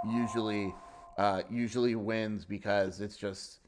usually 0.09 0.73
uh, 1.19 1.43
usually 1.51 1.97
wins 1.97 2.45
because 2.45 3.01
it's 3.01 3.17
just 3.17 3.60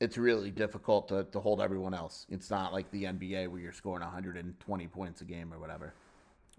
it's 0.00 0.16
really 0.16 0.50
difficult 0.50 1.08
to, 1.08 1.24
to 1.24 1.40
hold 1.40 1.60
everyone 1.60 1.94
else. 1.94 2.26
It's 2.30 2.50
not 2.50 2.72
like 2.72 2.90
the 2.90 3.04
NBA 3.04 3.48
where 3.48 3.60
you're 3.60 3.72
scoring 3.72 4.02
120 4.02 4.86
points 4.88 5.20
a 5.20 5.24
game 5.24 5.52
or 5.52 5.58
whatever. 5.58 5.94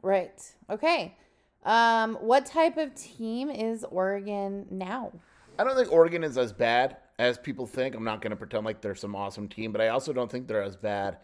Right. 0.01 0.41
Okay. 0.69 1.15
Um, 1.63 2.15
what 2.15 2.45
type 2.45 2.77
of 2.77 2.93
team 2.95 3.49
is 3.49 3.83
Oregon 3.85 4.67
now? 4.69 5.11
I 5.59 5.63
don't 5.63 5.75
think 5.75 5.91
Oregon 5.91 6.23
is 6.23 6.37
as 6.37 6.53
bad 6.53 6.97
as 7.19 7.37
people 7.37 7.67
think. 7.67 7.95
I'm 7.95 8.03
not 8.03 8.21
going 8.21 8.31
to 8.31 8.37
pretend 8.37 8.65
like 8.65 8.81
they're 8.81 8.95
some 8.95 9.15
awesome 9.15 9.47
team, 9.47 9.71
but 9.71 9.81
I 9.81 9.89
also 9.89 10.13
don't 10.13 10.31
think 10.31 10.47
they're 10.47 10.63
as 10.63 10.75
bad 10.75 11.17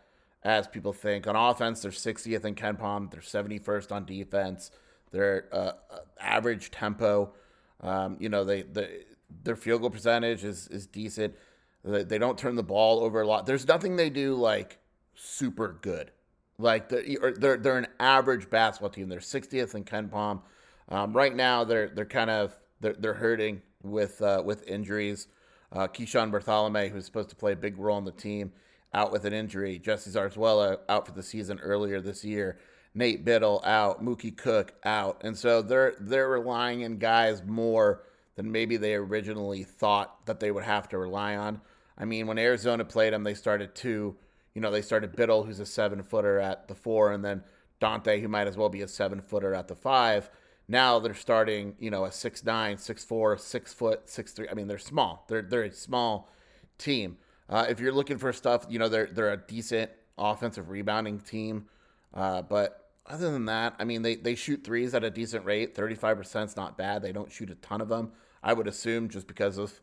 as 0.43 0.67
people 0.67 0.93
think. 0.93 1.27
On 1.27 1.35
offense, 1.35 1.81
they're 1.81 1.91
60th 1.91 2.45
in 2.45 2.55
KenPom. 2.55 3.11
They're 3.11 3.21
71st 3.21 3.91
on 3.91 4.05
defense. 4.05 4.71
They're 5.11 5.45
uh, 5.51 5.71
average 6.19 6.71
tempo, 6.71 7.33
um, 7.81 8.17
you 8.19 8.29
know, 8.29 8.43
they, 8.43 8.63
they 8.63 9.05
their 9.43 9.55
field 9.55 9.81
goal 9.81 9.89
percentage 9.89 10.43
is 10.43 10.67
is 10.67 10.87
decent. 10.87 11.35
They, 11.83 12.17
don't 12.17 12.37
turn 12.37 12.55
the 12.55 12.63
ball 12.63 12.99
over 12.99 13.21
a 13.21 13.27
lot. 13.27 13.45
There's 13.45 13.67
nothing 13.67 13.95
they 13.95 14.09
do 14.09 14.35
like 14.35 14.79
super 15.15 15.77
good. 15.81 16.11
Like 16.59 16.89
the, 16.89 17.17
or 17.17 17.33
they're 17.33 17.57
they're 17.57 17.77
an 17.77 17.87
average 17.99 18.49
basketball 18.49 18.89
team. 18.89 19.09
They're 19.09 19.19
60th 19.19 19.75
in 19.75 19.83
KenPom. 19.83 20.41
Um, 20.89 21.13
right 21.13 21.35
now, 21.35 21.63
they're 21.63 21.89
they're 21.89 22.05
kind 22.05 22.29
of 22.29 22.57
they're, 22.81 22.95
they're 22.97 23.13
hurting 23.13 23.61
with 23.83 24.21
uh, 24.21 24.41
with 24.43 24.67
injuries. 24.67 25.27
Uh, 25.71 25.87
Keeshawn 25.87 26.31
Barthelemy, 26.31 26.89
who's 26.89 27.05
supposed 27.05 27.29
to 27.29 27.35
play 27.35 27.51
a 27.51 27.55
big 27.55 27.77
role 27.77 27.97
in 27.97 28.05
the 28.05 28.11
team, 28.11 28.53
out 28.93 29.11
with 29.11 29.25
an 29.25 29.33
injury. 29.33 29.77
Jesse 29.77 30.11
Zarzuela 30.11 30.79
out 30.89 31.05
for 31.05 31.11
the 31.11 31.23
season 31.23 31.59
earlier 31.59 32.01
this 32.01 32.23
year. 32.23 32.57
Nate 32.95 33.23
Bittle 33.23 33.63
out. 33.65 34.03
Mookie 34.03 34.35
Cook 34.35 34.73
out, 34.83 35.21
and 35.23 35.37
so 35.37 35.61
they're 35.61 35.95
they're 35.99 36.29
relying 36.29 36.83
on 36.83 36.97
guys 36.97 37.43
more 37.43 38.03
than 38.37 38.51
maybe 38.51 38.77
they 38.77 38.93
originally 38.93 39.63
thought 39.63 40.25
that 40.27 40.39
they 40.39 40.51
would 40.51 40.63
have 40.63 40.87
to 40.89 40.97
rely 40.97 41.35
on. 41.35 41.59
I 41.97 42.05
mean, 42.05 42.27
when 42.27 42.37
Arizona 42.37 42.85
played 42.85 43.11
them, 43.11 43.23
they 43.23 43.33
started 43.33 43.75
two. 43.75 44.15
You 44.53 44.61
know, 44.61 44.71
they 44.71 44.83
started 44.83 45.13
Bittle, 45.13 45.45
who's 45.45 45.59
a 45.59 45.65
seven 45.65 46.01
footer 46.03 46.39
at 46.39 46.67
the 46.67 46.75
four, 46.75 47.11
and 47.11 47.25
then 47.25 47.43
Dante, 47.79 48.21
who 48.21 48.27
might 48.27 48.47
as 48.47 48.55
well 48.55 48.69
be 48.69 48.81
a 48.83 48.87
seven 48.87 49.21
footer 49.21 49.53
at 49.53 49.67
the 49.67 49.75
five. 49.75 50.29
Now 50.67 50.99
they're 50.99 51.13
starting, 51.15 51.75
you 51.79 51.89
know, 51.89 52.05
a 52.05 52.11
six 52.11 52.43
nine, 52.43 52.77
six 52.77 53.03
four, 53.03 53.37
six 53.37 53.73
foot, 53.73 54.09
six 54.09 54.33
three. 54.33 54.47
I 54.49 54.53
mean, 54.53 54.67
they're 54.67 54.77
small. 54.77 55.25
They're 55.27 55.41
they're 55.41 55.63
a 55.63 55.71
small 55.71 56.29
team. 56.77 57.17
Uh, 57.49 57.65
if 57.69 57.79
you're 57.79 57.93
looking 57.93 58.17
for 58.17 58.31
stuff, 58.31 58.65
you 58.69 58.77
know, 58.77 58.89
they're 58.89 59.07
they're 59.07 59.33
a 59.33 59.37
decent 59.37 59.89
offensive 60.17 60.69
rebounding 60.69 61.19
team. 61.19 61.65
Uh, 62.13 62.43
but 62.43 62.91
other 63.05 63.31
than 63.31 63.45
that, 63.45 63.75
I 63.79 63.83
mean, 63.83 64.03
they 64.03 64.15
they 64.15 64.35
shoot 64.35 64.63
threes 64.63 64.93
at 64.93 65.03
a 65.03 65.09
decent 65.09 65.45
rate. 65.45 65.73
Thirty 65.73 65.95
five 65.95 66.17
percent 66.17 66.51
is 66.51 66.55
not 66.55 66.77
bad. 66.77 67.01
They 67.01 67.11
don't 67.11 67.31
shoot 67.31 67.49
a 67.49 67.55
ton 67.55 67.81
of 67.81 67.89
them. 67.89 68.11
I 68.47 68.53
would 68.53 68.67
assume 68.67 69.09
just 69.09 69.27
because 69.27 69.57
of 69.57 69.81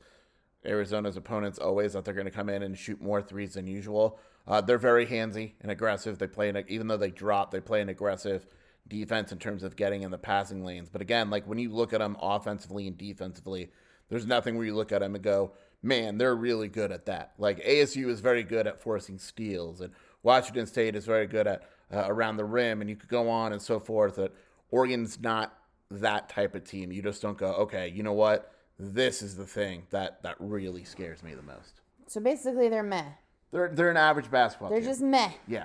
Arizona's 0.64 1.18
opponents 1.18 1.58
always 1.58 1.92
that 1.92 2.06
they're 2.06 2.14
going 2.14 2.24
to 2.24 2.30
come 2.30 2.48
in 2.48 2.62
and 2.62 2.78
shoot 2.78 2.98
more 2.98 3.20
threes 3.20 3.52
than 3.54 3.66
usual. 3.66 4.18
Uh, 4.48 4.62
they're 4.62 4.78
very 4.78 5.06
handsy 5.06 5.52
and 5.60 5.70
aggressive. 5.70 6.18
They 6.18 6.26
play 6.26 6.48
an, 6.48 6.64
even 6.68 6.86
though 6.86 6.96
they 6.96 7.10
drop, 7.10 7.50
they 7.50 7.60
play 7.60 7.82
an 7.82 7.90
aggressive 7.90 8.46
defense 8.88 9.32
in 9.32 9.38
terms 9.38 9.64
of 9.64 9.76
getting 9.76 10.00
in 10.00 10.10
the 10.10 10.16
passing 10.16 10.64
lanes. 10.64 10.88
But 10.88 11.02
again, 11.02 11.28
like 11.28 11.46
when 11.46 11.58
you 11.58 11.74
look 11.74 11.92
at 11.92 11.98
them 11.98 12.16
offensively 12.22 12.86
and 12.86 12.96
defensively, 12.96 13.70
there's 14.08 14.24
nothing 14.24 14.56
where 14.56 14.64
you 14.64 14.74
look 14.74 14.92
at 14.92 15.00
them 15.00 15.14
and 15.14 15.22
go, 15.22 15.52
man, 15.82 16.16
they're 16.16 16.34
really 16.34 16.68
good 16.68 16.90
at 16.90 17.04
that. 17.04 17.34
Like 17.36 17.62
ASU 17.62 18.08
is 18.08 18.20
very 18.20 18.44
good 18.44 18.66
at 18.66 18.80
forcing 18.80 19.18
steals, 19.18 19.82
and 19.82 19.92
Washington 20.22 20.66
State 20.66 20.96
is 20.96 21.04
very 21.04 21.26
good 21.26 21.46
at 21.46 21.68
uh, 21.92 22.04
around 22.06 22.38
the 22.38 22.46
rim, 22.46 22.80
and 22.80 22.88
you 22.88 22.96
could 22.96 23.10
go 23.10 23.28
on 23.28 23.52
and 23.52 23.60
so 23.60 23.78
forth. 23.78 24.16
That 24.16 24.32
Oregon's 24.70 25.20
not 25.20 25.52
that 25.90 26.28
type 26.28 26.54
of 26.54 26.64
team. 26.64 26.92
You 26.92 27.02
just 27.02 27.22
don't 27.22 27.38
go, 27.38 27.52
okay, 27.54 27.88
you 27.88 28.02
know 28.02 28.12
what? 28.12 28.53
This 28.78 29.22
is 29.22 29.36
the 29.36 29.46
thing 29.46 29.86
that 29.90 30.22
that 30.22 30.36
really 30.38 30.84
scares 30.84 31.22
me 31.22 31.34
the 31.34 31.42
most. 31.42 31.80
So 32.06 32.20
basically, 32.20 32.68
they're 32.68 32.82
meh. 32.82 33.04
They're 33.52 33.68
they're 33.68 33.90
an 33.90 33.96
average 33.96 34.30
basketball. 34.30 34.70
They're 34.70 34.80
team. 34.80 34.88
just 34.88 35.00
meh. 35.00 35.30
yeah. 35.46 35.64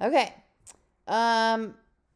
Okay. 0.00 0.34
Um, 1.08 1.74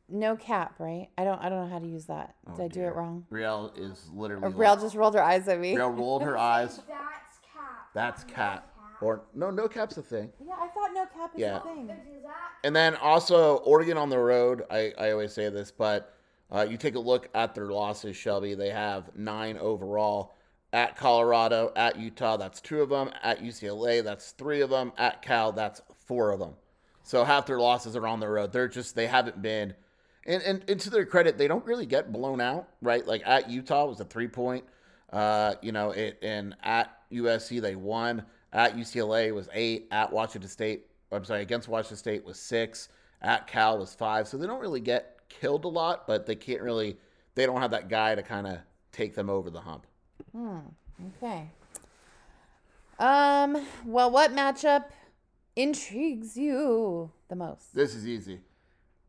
no 0.09 0.37
cap, 0.37 0.75
right? 0.79 1.09
I 1.18 1.25
don't. 1.25 1.38
I 1.42 1.49
don't 1.49 1.64
know 1.64 1.72
how 1.72 1.79
to 1.79 1.87
use 1.87 2.05
that. 2.07 2.35
Did 2.57 2.64
I 2.64 2.68
do 2.68 2.83
it 2.83 2.94
wrong? 2.94 3.25
Brielle 3.31 3.72
is 3.79 4.09
literally. 4.14 4.46
Or 4.46 4.51
like- 4.51 4.81
just 4.81 4.94
rolled 4.94 5.14
her 5.14 5.22
eyes 5.22 5.49
at 5.49 5.59
me. 5.59 5.75
Brielle 5.75 5.96
rolled 5.96 6.22
her 6.22 6.37
eyes. 6.55 6.77
That's 6.77 7.38
cap. 7.53 7.88
That's 7.94 8.25
cap. 8.25 8.72
Or 9.03 9.22
no, 9.35 9.51
no 9.51 9.68
cap's 9.68 9.96
a 9.99 10.03
thing. 10.03 10.33
Yeah, 10.42 10.55
I 10.59 10.68
thought 10.68 10.90
no 10.94 11.05
cap 11.07 11.33
is 11.35 11.40
Yeah. 11.40 11.59
a 11.59 11.61
thing. 11.61 11.90
Is 11.90 12.25
And 12.64 12.75
then 12.75 12.94
also 12.96 13.57
Oregon 13.59 13.99
on 13.99 14.09
the 14.09 14.18
road. 14.18 14.62
I, 14.70 14.92
I 14.99 15.11
always 15.11 15.35
say 15.35 15.51
this, 15.51 15.70
but 15.70 16.16
uh, 16.51 16.67
you 16.69 16.77
take 16.77 16.95
a 16.95 17.01
look 17.01 17.29
at 17.35 17.55
their 17.55 17.67
losses, 17.67 18.17
Shelby. 18.17 18.55
They 18.55 18.71
have 18.71 19.15
nine 19.17 19.59
overall. 19.59 20.35
At 20.73 20.97
Colorado, 20.97 21.73
at 21.75 21.99
Utah, 21.99 22.37
that's 22.37 22.61
two 22.61 22.83
of 22.83 22.91
them. 22.91 23.11
At 23.23 23.43
UCLA, 23.43 24.05
that's 24.05 24.33
three 24.33 24.61
of 24.61 24.69
them. 24.69 24.93
At 24.99 25.23
Cal, 25.23 25.53
that's 25.53 25.81
four 26.07 26.33
of 26.33 26.41
them. 26.41 26.55
So 27.03 27.25
half 27.25 27.47
their 27.47 27.61
losses 27.61 27.97
are 27.97 28.07
on 28.07 28.21
the 28.21 28.29
road. 28.29 28.53
They're 28.53 28.69
just 28.69 28.95
they 28.95 29.07
haven't 29.07 29.41
been 29.41 29.75
and, 30.27 30.43
and, 30.43 30.65
and 30.69 30.81
to 30.81 30.91
their 30.91 31.07
credit, 31.07 31.39
they 31.39 31.49
don't 31.49 31.65
really 31.65 31.87
get 31.87 32.13
blown 32.13 32.41
out, 32.41 32.69
right? 32.83 33.07
Like 33.07 33.23
at 33.25 33.49
Utah 33.49 33.87
was 33.87 34.01
a 34.01 34.05
three 34.05 34.29
point. 34.29 34.65
Uh, 35.13 35.55
you 35.63 35.71
know, 35.71 35.93
it 35.93 36.19
and 36.21 36.57
at 36.63 36.99
USC 37.13 37.61
they 37.61 37.77
won. 37.77 38.25
At 38.53 38.77
UCLA 38.77 39.33
was 39.33 39.49
eight. 39.53 39.87
At 39.93 40.13
Washington 40.13 40.51
State, 40.51 40.87
I'm 41.13 41.25
sorry, 41.25 41.43
against 41.43 41.69
Washington 41.69 41.97
State 41.97 42.25
was 42.25 42.39
six. 42.39 42.89
At 43.23 43.47
Cal 43.47 43.79
was 43.79 43.95
five. 43.95 44.27
So 44.27 44.37
they 44.37 44.47
don't 44.47 44.61
really 44.61 44.81
get 44.81 45.16
killed 45.40 45.64
a 45.64 45.68
lot, 45.68 46.07
but 46.07 46.27
they 46.27 46.35
can't 46.35 46.62
really. 46.62 46.96
They 47.35 47.46
don't 47.46 47.61
have 47.61 47.72
that 47.72 47.88
guy 47.88 48.14
to 48.14 48.22
kind 48.22 48.46
of 48.46 48.59
take 48.92 49.14
them 49.14 49.29
over 49.29 49.51
the 49.51 49.61
hump. 49.61 49.87
Hmm. 50.33 50.59
Okay. 51.18 51.51
Um. 52.99 53.66
Well, 53.85 54.11
what 54.11 54.33
matchup 54.33 54.87
intrigues 55.55 56.37
you 56.37 57.11
the 57.29 57.37
most? 57.37 57.75
This 57.75 57.94
is 57.94 58.07
easy. 58.07 58.40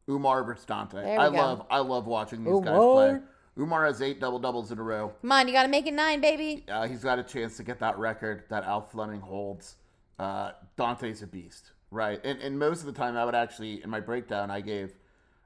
Oumar 0.10 0.46
versus 0.46 0.66
Dante. 0.66 1.16
I 1.16 1.30
go. 1.30 1.36
love 1.36 1.66
I 1.70 1.80
love 1.80 2.08
watching 2.08 2.44
these 2.44 2.62
guys 2.62 2.78
play. 2.78 3.20
Oumar 3.58 3.88
has 3.88 4.02
eight 4.02 4.20
double 4.20 4.40
doubles 4.40 4.72
in 4.72 4.78
a 4.78 4.84
row. 4.84 5.12
Come 5.22 5.32
on, 5.32 5.48
you 5.48 5.54
got 5.54 5.64
to 5.64 5.70
make 5.70 5.88
it 5.88 5.94
nine, 5.94 6.22
baby. 6.22 6.64
Uh, 6.70 6.88
he's 6.88 7.04
got 7.04 7.18
a 7.18 7.24
chance 7.24 7.58
to 7.58 7.64
get 7.64 7.80
that 7.80 7.98
record 7.98 8.44
that 8.50 8.64
Al 8.64 8.82
Fleming 8.82 9.20
holds. 9.20 9.78
Uh, 10.20 10.52
Dante's 10.78 11.24
a 11.24 11.28
beast, 11.28 11.72
right? 11.90 12.24
And, 12.24 12.40
and 12.40 12.60
most 12.60 12.82
of 12.82 12.86
the 12.86 12.92
time, 12.92 13.18
I 13.18 13.26
would 13.26 13.36
actually, 13.36 13.84
in 13.84 13.90
my 13.90 14.00
breakdown, 14.00 14.52
I 14.52 14.62
gave, 14.62 14.94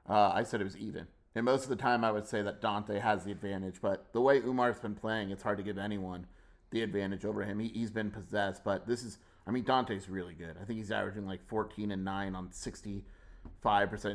uh, 0.08 0.32
I 0.34 0.42
said 0.42 0.60
it 0.60 0.64
was 0.64 0.76
even. 0.76 1.06
And 1.34 1.44
most 1.44 1.62
of 1.64 1.70
the 1.70 1.76
time, 1.76 2.04
I 2.04 2.12
would 2.12 2.26
say 2.26 2.42
that 2.42 2.60
Dante 2.60 2.98
has 2.98 3.24
the 3.24 3.32
advantage. 3.32 3.76
But 3.80 4.12
the 4.12 4.20
way 4.20 4.40
Oumar's 4.40 4.78
been 4.78 4.94
playing, 4.94 5.30
it's 5.30 5.42
hard 5.42 5.58
to 5.58 5.64
give 5.64 5.78
anyone 5.78 6.26
the 6.70 6.82
advantage 6.82 7.24
over 7.24 7.42
him. 7.42 7.58
He, 7.58 7.68
he's 7.68 7.90
been 7.90 8.10
possessed, 8.10 8.64
but 8.64 8.86
this 8.86 9.02
is, 9.02 9.18
I 9.46 9.50
mean, 9.50 9.64
Dante's 9.64 10.08
really 10.08 10.34
good. 10.34 10.56
I 10.60 10.64
think 10.64 10.78
he's 10.78 10.90
averaging 10.90 11.26
like 11.26 11.46
14 11.46 11.90
and 11.90 12.04
9 12.04 12.34
on 12.34 12.48
65% 12.48 13.04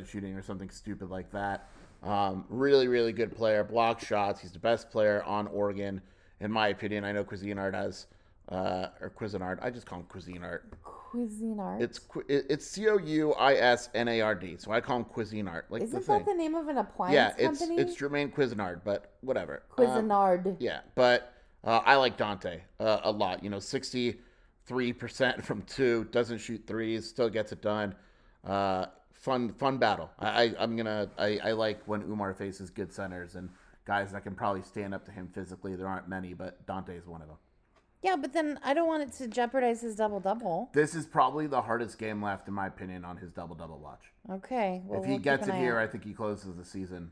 shooting 0.06 0.34
or 0.34 0.42
something 0.42 0.70
stupid 0.70 1.10
like 1.10 1.30
that. 1.32 1.68
Um, 2.02 2.44
really, 2.48 2.86
really 2.86 3.12
good 3.12 3.34
player. 3.34 3.64
Block 3.64 4.00
shots. 4.00 4.40
He's 4.40 4.52
the 4.52 4.58
best 4.58 4.90
player 4.90 5.22
on 5.24 5.48
Oregon, 5.48 6.00
in 6.40 6.52
my 6.52 6.68
opinion. 6.68 7.04
I 7.04 7.12
know 7.12 7.24
Cuisinart 7.24 7.74
has, 7.74 8.06
uh, 8.48 8.88
or 9.00 9.10
Cuisinart. 9.10 9.58
I 9.60 9.70
just 9.70 9.86
call 9.86 10.00
him 10.00 10.06
Cuisinart. 10.06 10.60
Cuisinart. 11.12 11.80
It's 11.80 11.98
Qui- 11.98 12.24
it- 12.28 12.46
it's 12.50 12.66
C 12.66 12.88
O 12.88 12.98
U 12.98 13.32
I 13.34 13.54
S 13.54 13.88
N 13.94 14.08
A 14.08 14.20
R 14.20 14.34
D. 14.34 14.56
So 14.58 14.70
I 14.72 14.80
call 14.80 14.98
him 14.98 15.04
Cuisinart. 15.04 15.62
Like 15.70 15.82
Isn't 15.82 15.98
the 16.00 16.04
thing. 16.04 16.18
that 16.18 16.26
the 16.26 16.34
name 16.34 16.54
of 16.54 16.68
an 16.68 16.78
appliance 16.78 17.14
yeah, 17.14 17.34
it's 17.50 17.58
company? 17.60 17.80
it's 17.80 17.96
Jermaine 17.96 18.32
Cuisinart, 18.32 18.80
but 18.84 19.12
whatever. 19.22 19.62
Um, 19.78 19.86
Cuisinart. 19.86 20.56
yeah, 20.60 20.80
but 20.94 21.32
uh, 21.64 21.80
I 21.84 21.96
like 21.96 22.16
Dante 22.16 22.60
uh, 22.80 23.00
a 23.04 23.10
lot. 23.10 23.42
You 23.42 23.50
know, 23.50 23.58
sixty 23.60 24.20
three 24.66 24.92
percent 24.92 25.44
from 25.46 25.62
two, 25.62 26.04
doesn't 26.10 26.38
shoot 26.38 26.62
threes, 26.66 27.08
still 27.08 27.30
gets 27.30 27.52
it 27.52 27.62
done. 27.62 27.94
Uh, 28.44 28.86
fun 29.12 29.52
fun 29.54 29.78
battle. 29.78 30.10
I, 30.18 30.44
I 30.44 30.54
I'm 30.58 30.76
gonna 30.76 31.10
I, 31.18 31.38
I 31.42 31.52
like 31.52 31.80
when 31.86 32.02
Oumar 32.02 32.36
faces 32.36 32.70
good 32.70 32.92
centers 32.92 33.34
and 33.34 33.48
guys 33.86 34.12
that 34.12 34.22
can 34.22 34.34
probably 34.34 34.62
stand 34.62 34.94
up 34.94 35.04
to 35.06 35.10
him 35.10 35.28
physically. 35.32 35.74
There 35.74 35.88
aren't 35.88 36.08
many, 36.08 36.34
but 36.34 36.66
Dante 36.66 36.96
is 36.96 37.06
one 37.06 37.22
of 37.22 37.28
them. 37.28 37.38
Yeah, 38.02 38.16
but 38.16 38.32
then 38.32 38.60
I 38.62 38.74
don't 38.74 38.86
want 38.86 39.02
it 39.02 39.12
to 39.18 39.26
jeopardize 39.26 39.80
his 39.80 39.96
double 39.96 40.20
double. 40.20 40.70
This 40.72 40.94
is 40.94 41.04
probably 41.04 41.46
the 41.48 41.62
hardest 41.62 41.98
game 41.98 42.22
left, 42.22 42.46
in 42.46 42.54
my 42.54 42.66
opinion, 42.68 43.04
on 43.04 43.16
his 43.16 43.32
double 43.32 43.56
double 43.56 43.78
watch. 43.78 44.12
Okay. 44.30 44.82
Well, 44.84 45.00
if 45.00 45.06
he 45.06 45.12
we'll 45.14 45.20
gets 45.20 45.48
it 45.48 45.54
here, 45.54 45.78
out. 45.78 45.82
I 45.82 45.86
think 45.90 46.04
he 46.04 46.12
closes 46.12 46.54
the 46.54 46.64
season 46.64 47.10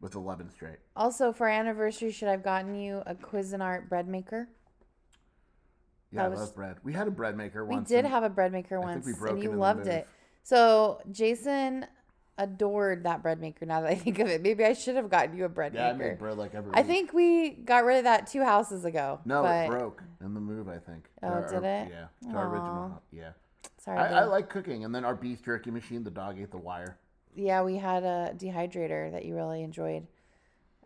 with 0.00 0.14
11 0.14 0.50
straight. 0.50 0.78
Also, 0.96 1.32
for 1.32 1.48
our 1.48 1.52
anniversary, 1.52 2.10
should 2.10 2.28
I've 2.28 2.42
gotten 2.42 2.74
you 2.74 3.02
a 3.06 3.14
Cuisinart 3.14 3.88
bread 3.88 4.08
maker? 4.08 4.48
Yeah, 6.10 6.20
That 6.22 6.24
I 6.26 6.28
was- 6.28 6.40
love 6.40 6.54
bread. 6.54 6.76
We 6.82 6.92
had 6.94 7.08
a 7.08 7.10
bread 7.10 7.36
maker 7.36 7.64
We 7.64 7.80
did 7.80 8.04
have 8.06 8.22
a 8.22 8.30
bread 8.30 8.52
maker 8.52 8.80
once, 8.80 9.04
we 9.06 9.12
broke 9.14 9.34
and 9.34 9.42
you 9.42 9.52
loved 9.52 9.86
it. 9.86 10.06
So 10.42 11.00
Jason 11.10 11.86
adored 12.38 13.04
that 13.04 13.22
bread 13.22 13.40
maker. 13.40 13.66
Now 13.66 13.80
that 13.82 13.90
I 13.90 13.94
think 14.04 14.18
of 14.18 14.28
it, 14.28 14.42
maybe 14.42 14.64
I 14.64 14.72
should 14.72 14.96
have 14.96 15.10
gotten 15.10 15.36
you 15.36 15.44
a 15.44 15.48
bread 15.48 15.74
Yeah, 15.74 15.88
I 15.88 15.92
maker. 15.92 16.16
bread 16.16 16.38
like 16.38 16.54
every 16.54 16.72
I 16.74 16.78
week. 16.80 16.86
think 16.86 17.12
we 17.12 17.50
got 17.50 17.84
rid 17.84 17.98
of 17.98 18.04
that 18.04 18.26
two 18.26 18.42
houses 18.42 18.84
ago. 18.84 19.20
No, 19.24 19.42
but, 19.42 19.64
it 19.66 19.70
broke 19.70 20.02
in 20.24 20.34
the 20.34 20.40
move, 20.40 20.68
I 20.68 20.78
think. 20.78 21.08
Oh, 21.22 21.28
Our- 21.28 21.48
did 21.48 21.64
our- 21.64 21.64
it? 21.64 21.88
Yeah, 21.90 22.30
to 22.30 22.36
our 22.38 22.48
original. 22.48 23.02
Yeah. 23.12 23.30
Sorry. 23.78 23.98
I, 23.98 24.20
I 24.20 24.24
like 24.24 24.48
cooking. 24.48 24.84
And 24.84 24.94
then 24.94 25.04
our 25.04 25.14
beef 25.14 25.42
jerky 25.44 25.70
machine, 25.70 26.04
the 26.04 26.10
dog 26.10 26.38
ate 26.40 26.50
the 26.50 26.56
wire. 26.58 26.98
yeah, 27.34 27.62
we 27.62 27.76
had 27.76 28.02
a 28.04 28.32
dehydrator 28.36 29.10
that 29.12 29.24
you 29.24 29.34
really 29.34 29.62
enjoyed. 29.62 30.06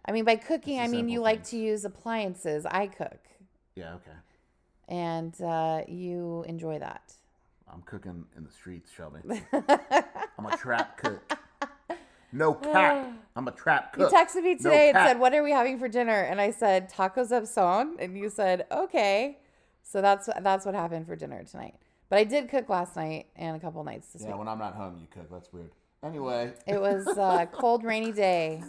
I 0.09 0.13
mean, 0.13 0.25
by 0.25 0.37
cooking, 0.37 0.79
I 0.81 0.87
mean 0.89 1.09
you 1.09 1.17
simple 1.17 1.25
like 1.25 1.45
to 1.45 1.57
use 1.59 1.85
appliances. 1.85 2.65
I 2.65 2.87
cook, 2.87 3.19
Yeah, 3.75 3.95
okay. 3.95 4.17
and 4.89 5.39
uh, 5.43 5.83
you 5.89 6.45
enjoy 6.49 6.79
that. 6.79 7.13
I'm 7.73 7.83
cooking 7.83 8.25
in 8.37 8.45
the 8.45 8.51
streets, 8.53 8.91
Shelby. 8.93 9.19
I'm 9.53 10.47
a 10.47 10.57
trap 10.57 10.97
cook. 10.99 11.36
No 12.33 12.55
cap. 12.73 13.13
I'm 13.37 13.49
a 13.49 13.53
trap 13.53 13.93
cook. 13.93 14.11
You 14.11 14.19
texted 14.19 14.43
me 14.43 14.55
No 14.55 14.71
today 14.71 14.89
and 14.89 14.97
cap. 14.97 15.09
said, 15.09 15.19
"What 15.21 15.35
are 15.35 15.43
we 15.43 15.51
having 15.53 15.79
for 15.79 15.89
dinner?" 15.89 16.21
And 16.23 16.41
I 16.41 16.51
said, 16.51 16.91
"Tacos 16.91 17.37
of 17.37 17.47
son," 17.49 17.97
and 17.99 18.17
you 18.17 18.31
said, 18.31 18.67
"Okay." 18.71 19.39
So 19.83 20.01
that's 20.01 20.29
that's 20.41 20.65
what 20.67 20.75
happened 20.75 21.07
for 21.07 21.17
dinner 21.17 21.45
tonight. 21.45 21.75
But 22.09 22.19
I 22.19 22.25
did 22.25 22.49
cook 22.49 22.69
last 22.69 22.97
night 22.97 23.27
and 23.37 23.57
a 23.57 23.61
couple 23.61 23.83
nights 23.85 24.09
this 24.13 24.23
Yeah, 24.23 24.29
week. 24.29 24.39
when 24.39 24.49
I'm 24.49 24.59
not 24.59 24.75
home, 24.75 24.97
you 25.01 25.07
cook. 25.11 25.31
That's 25.31 25.53
weird. 25.53 25.71
Anyway, 26.03 26.53
It 26.67 26.81
was 26.81 27.07
a 27.07 27.47
cold, 27.53 27.83
rainy 27.85 28.13
day. 28.13 28.63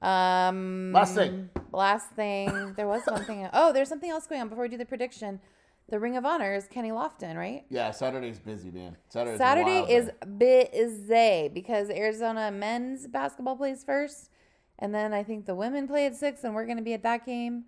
Um, 0.00 0.92
Last 0.92 1.14
thing. 1.14 1.48
Last 1.72 2.10
thing. 2.10 2.74
There 2.76 2.88
was 2.88 3.02
one 3.06 3.24
thing. 3.24 3.48
Oh, 3.52 3.72
there's 3.72 3.88
something 3.88 4.10
else 4.10 4.26
going 4.26 4.40
on 4.40 4.48
before 4.48 4.62
we 4.62 4.68
do 4.68 4.76
the 4.76 4.84
prediction. 4.84 5.40
The 5.88 5.98
Ring 6.00 6.16
of 6.16 6.24
Honor 6.24 6.54
is 6.54 6.66
Kenny 6.68 6.90
Lofton, 6.90 7.36
right? 7.36 7.64
yeah, 7.68 7.90
Saturday's 7.90 8.38
busy, 8.38 8.70
man. 8.70 8.96
Saturday's 9.08 9.38
Saturday 9.38 9.80
wild 9.80 9.90
is 9.90 10.10
busy 10.38 11.48
because 11.52 11.90
Arizona 11.90 12.50
men's 12.50 13.06
basketball 13.06 13.56
plays 13.56 13.84
first, 13.84 14.30
and 14.78 14.94
then 14.94 15.12
I 15.12 15.22
think 15.22 15.44
the 15.44 15.54
women 15.54 15.86
play 15.86 16.06
at 16.06 16.16
six, 16.16 16.44
and 16.44 16.54
we're 16.54 16.64
going 16.64 16.78
to 16.78 16.82
be 16.82 16.94
at 16.94 17.02
that 17.02 17.26
game. 17.26 17.64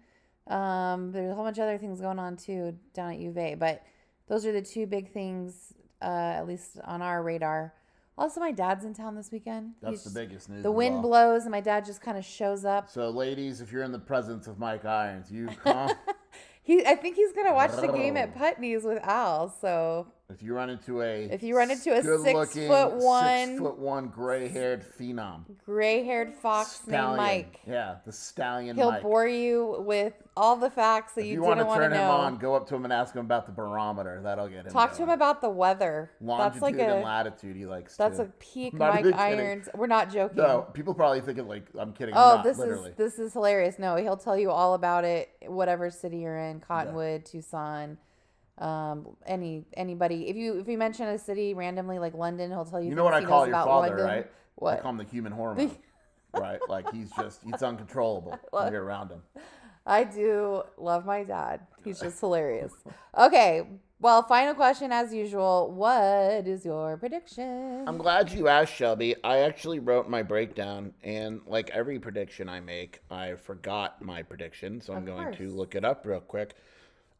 Um, 0.46 1.12
there's 1.12 1.30
a 1.30 1.34
whole 1.34 1.44
bunch 1.44 1.58
of 1.58 1.64
other 1.64 1.76
things 1.78 2.00
going 2.00 2.18
on 2.18 2.36
too 2.36 2.76
down 2.94 3.12
at 3.12 3.18
UVA, 3.18 3.54
but 3.56 3.82
those 4.26 4.46
are 4.46 4.52
the 4.52 4.62
two 4.62 4.86
big 4.86 5.12
things, 5.12 5.74
uh, 6.00 6.06
at 6.06 6.46
least 6.46 6.78
on 6.84 7.02
our 7.02 7.22
radar. 7.22 7.74
Also, 8.16 8.40
my 8.40 8.52
dad's 8.52 8.84
in 8.84 8.94
town 8.94 9.16
this 9.16 9.32
weekend. 9.32 9.72
That's 9.82 10.02
He's- 10.02 10.04
the 10.04 10.18
biggest 10.18 10.48
news. 10.48 10.62
The 10.62 10.70
wind 10.72 10.96
all. 10.96 11.02
blows, 11.02 11.42
and 11.42 11.50
my 11.50 11.60
dad 11.60 11.84
just 11.84 12.00
kind 12.00 12.16
of 12.16 12.24
shows 12.24 12.64
up. 12.64 12.88
So, 12.88 13.10
ladies, 13.10 13.60
if 13.60 13.70
you're 13.72 13.82
in 13.82 13.92
the 13.92 13.98
presence 13.98 14.46
of 14.46 14.58
Mike 14.58 14.84
Irons, 14.86 15.30
you 15.30 15.48
come. 15.48 15.90
He, 16.64 16.84
I 16.84 16.94
think 16.94 17.16
he's 17.16 17.32
gonna 17.32 17.52
watch 17.52 17.72
the 17.72 17.88
game 17.88 18.16
at 18.16 18.34
Putney's 18.34 18.84
with 18.84 18.98
Al. 19.04 19.54
So 19.60 20.06
if 20.30 20.42
you 20.42 20.54
run 20.54 20.70
into 20.70 21.02
a 21.02 21.24
If 21.24 21.42
you 21.42 21.54
run 21.56 21.70
into 21.70 21.92
a 21.92 22.02
six 22.02 22.54
foot 22.56 22.94
one- 22.94 23.46
six 23.46 23.58
foot 23.60 23.78
one 23.78 24.08
gray-haired 24.08 24.84
phenom, 24.98 25.44
gray-haired 25.66 26.32
fox 26.32 26.70
stallion, 26.80 27.16
named 27.22 27.46
Mike. 27.52 27.60
yeah, 27.66 27.96
the 28.06 28.12
stallion 28.12 28.74
He'll 28.76 28.90
Mike. 28.92 29.02
bore 29.02 29.26
you 29.28 29.76
with 29.80 30.14
all 30.36 30.56
the 30.56 30.70
facts 30.70 31.12
that 31.14 31.20
if 31.20 31.26
you, 31.26 31.34
you 31.34 31.42
want 31.42 31.58
to 31.58 31.64
didn't 31.64 31.68
want 31.68 31.80
to 31.82 31.84
turn 31.88 31.92
him 31.92 31.98
know. 31.98 32.10
on, 32.10 32.38
go 32.38 32.54
up 32.54 32.66
to 32.68 32.74
him 32.74 32.84
and 32.84 32.92
ask 32.92 33.14
him 33.14 33.20
about 33.24 33.44
the 33.46 33.52
barometer. 33.52 34.20
That'll 34.22 34.48
get 34.48 34.64
him. 34.66 34.72
Talk 34.72 34.94
to 34.94 35.02
him 35.02 35.10
about 35.10 35.40
the 35.42 35.50
weather. 35.50 36.10
longitude 36.20 36.52
That's 36.54 36.62
like 36.62 36.78
and 36.78 36.90
a 37.02 37.04
latitude. 37.04 37.54
He 37.56 37.66
likes. 37.66 37.96
that's 37.96 38.16
too. 38.16 38.22
a 38.24 38.26
peak 38.40 38.72
Mike. 38.78 39.04
Irons. 39.14 39.68
We're 39.74 39.86
not 39.86 40.10
joking. 40.10 40.38
No, 40.38 40.62
people 40.72 40.94
probably 40.94 41.20
think 41.20 41.38
it 41.38 41.44
like 41.44 41.66
I'm 41.78 41.92
kidding. 41.92 42.14
Oh, 42.16 42.36
not, 42.36 42.44
this 42.44 42.58
literally. 42.58 42.90
is 42.90 42.96
this 42.96 43.18
is 43.18 43.34
hilarious. 43.34 43.78
No, 43.78 43.96
he'll 43.96 44.16
tell 44.16 44.38
you 44.38 44.50
all 44.50 44.72
about 44.74 45.04
it. 45.04 45.28
Whatever 45.46 45.90
city 45.90 46.18
you're 46.18 46.38
in, 46.38 46.60
Cottonwood, 46.60 47.26
Tucson, 47.26 47.98
um, 48.58 49.16
any 49.26 49.64
anybody. 49.74 50.28
If 50.28 50.36
you 50.36 50.58
if 50.58 50.68
you 50.68 50.78
mention 50.78 51.08
a 51.08 51.18
city 51.18 51.54
randomly 51.54 51.98
like 51.98 52.14
London, 52.14 52.50
he'll 52.50 52.64
tell 52.64 52.80
you. 52.80 52.90
You 52.90 52.94
know 52.94 53.04
what 53.04 53.14
I 53.14 53.24
call 53.24 53.46
your 53.46 53.54
father, 53.54 53.88
London. 53.88 54.06
right? 54.06 54.76
I 54.78 54.80
call 54.80 54.90
him 54.92 54.98
the 54.98 55.04
human 55.04 55.32
hormone. 55.40 55.76
right? 56.32 56.60
Like 56.68 56.90
he's 56.92 57.10
just 57.18 57.42
he's 57.42 57.62
uncontrollable 57.62 58.38
when 58.50 58.72
you're 58.72 58.84
around 58.84 59.10
him. 59.10 59.22
I 59.86 60.04
do 60.04 60.62
love 60.78 61.04
my 61.04 61.24
dad. 61.24 61.60
He's 61.84 62.00
just 62.00 62.18
hilarious. 62.20 62.72
Okay. 63.16 63.66
Well, 64.00 64.22
final 64.22 64.54
question 64.54 64.92
as 64.92 65.14
usual. 65.14 65.72
What 65.72 66.46
is 66.46 66.64
your 66.64 66.96
prediction? 66.98 67.84
I'm 67.86 67.96
glad 67.96 68.30
you 68.32 68.48
asked, 68.48 68.74
Shelby. 68.74 69.14
I 69.24 69.38
actually 69.38 69.78
wrote 69.78 70.10
my 70.10 70.22
breakdown, 70.22 70.92
and 71.02 71.40
like 71.46 71.70
every 71.70 71.98
prediction 71.98 72.48
I 72.48 72.60
make, 72.60 73.00
I 73.10 73.34
forgot 73.34 74.02
my 74.02 74.22
prediction, 74.22 74.80
so 74.82 74.92
I'm 74.92 75.00
Of 75.00 75.06
going 75.06 75.32
to 75.36 75.48
look 75.50 75.74
it 75.74 75.84
up 75.86 76.04
real 76.04 76.20
quick. 76.20 76.54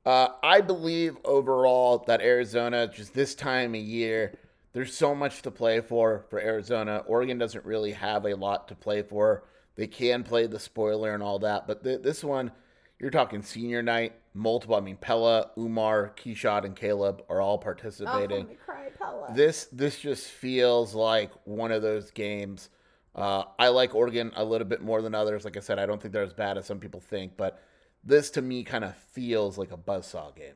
Uh, 0.07 0.29
I 0.43 0.61
believe 0.61 1.17
overall 1.25 1.99
that 2.07 2.21
Arizona, 2.21 2.87
just 2.87 3.15
this 3.15 3.35
time 3.35 3.75
of 3.75 3.81
year, 3.81 4.35
there's 4.73 4.95
so 4.95 5.15
much 5.15 5.43
to 5.43 5.51
play 5.51 5.81
for 5.81 6.27
for 6.29 6.39
Arizona. 6.41 7.03
Oregon 7.07 7.39
doesn't 7.39 7.65
really 7.65 7.93
have 7.93 8.27
a 8.27 8.35
lot 8.35 8.69
to 8.69 8.75
play 8.75 9.03
for. 9.03 9.45
They 9.77 9.87
can 9.87 10.23
play 10.23 10.47
the 10.47 10.59
spoiler 10.61 11.15
and 11.15 11.23
all 11.23 11.39
that, 11.41 11.67
but 11.67 11.83
th- 11.83 12.03
this 12.03 12.23
one, 12.23 12.53
you're 13.01 13.11
talking 13.11 13.43
senior 13.43 13.83
night, 13.83 14.13
multiple. 14.35 14.77
I 14.77 14.81
mean, 14.81 14.97
Pelle, 14.97 15.51
Oumar, 15.57 16.15
Keyshawn, 16.17 16.65
and 16.65 16.77
Caleb 16.77 17.23
are 17.29 17.41
all 17.41 17.59
participating 17.59 18.47
Oh, 18.51 18.55
cry, 18.65 18.89
Pelle. 18.99 19.27
this 19.35 19.65
this 19.73 19.99
just 19.99 20.27
feels 20.29 20.95
like 20.95 21.31
one 21.45 21.73
of 21.73 21.83
those 21.83 22.11
games. 22.11 22.69
Uh, 23.15 23.45
I 23.59 23.69
like 23.69 23.95
Oregon 23.95 24.33
a 24.37 24.45
little 24.45 24.67
bit 24.67 24.83
more 24.83 25.01
than 25.03 25.15
others. 25.15 25.45
Like 25.45 25.57
I 25.57 25.61
said, 25.61 25.79
I 25.79 25.87
don't 25.87 26.03
think 26.03 26.13
they're 26.13 26.23
as 26.25 26.35
bad 26.35 26.59
as 26.59 26.67
some 26.67 26.79
people 26.81 27.01
think, 27.01 27.37
but 27.37 27.63
this 28.05 28.31
to 28.31 28.43
me 28.43 28.65
kind 28.65 28.85
of 28.85 28.97
feels 28.97 29.59
like 29.59 29.73
a 29.73 29.77
buzzsaw 29.77 30.35
game, 30.35 30.55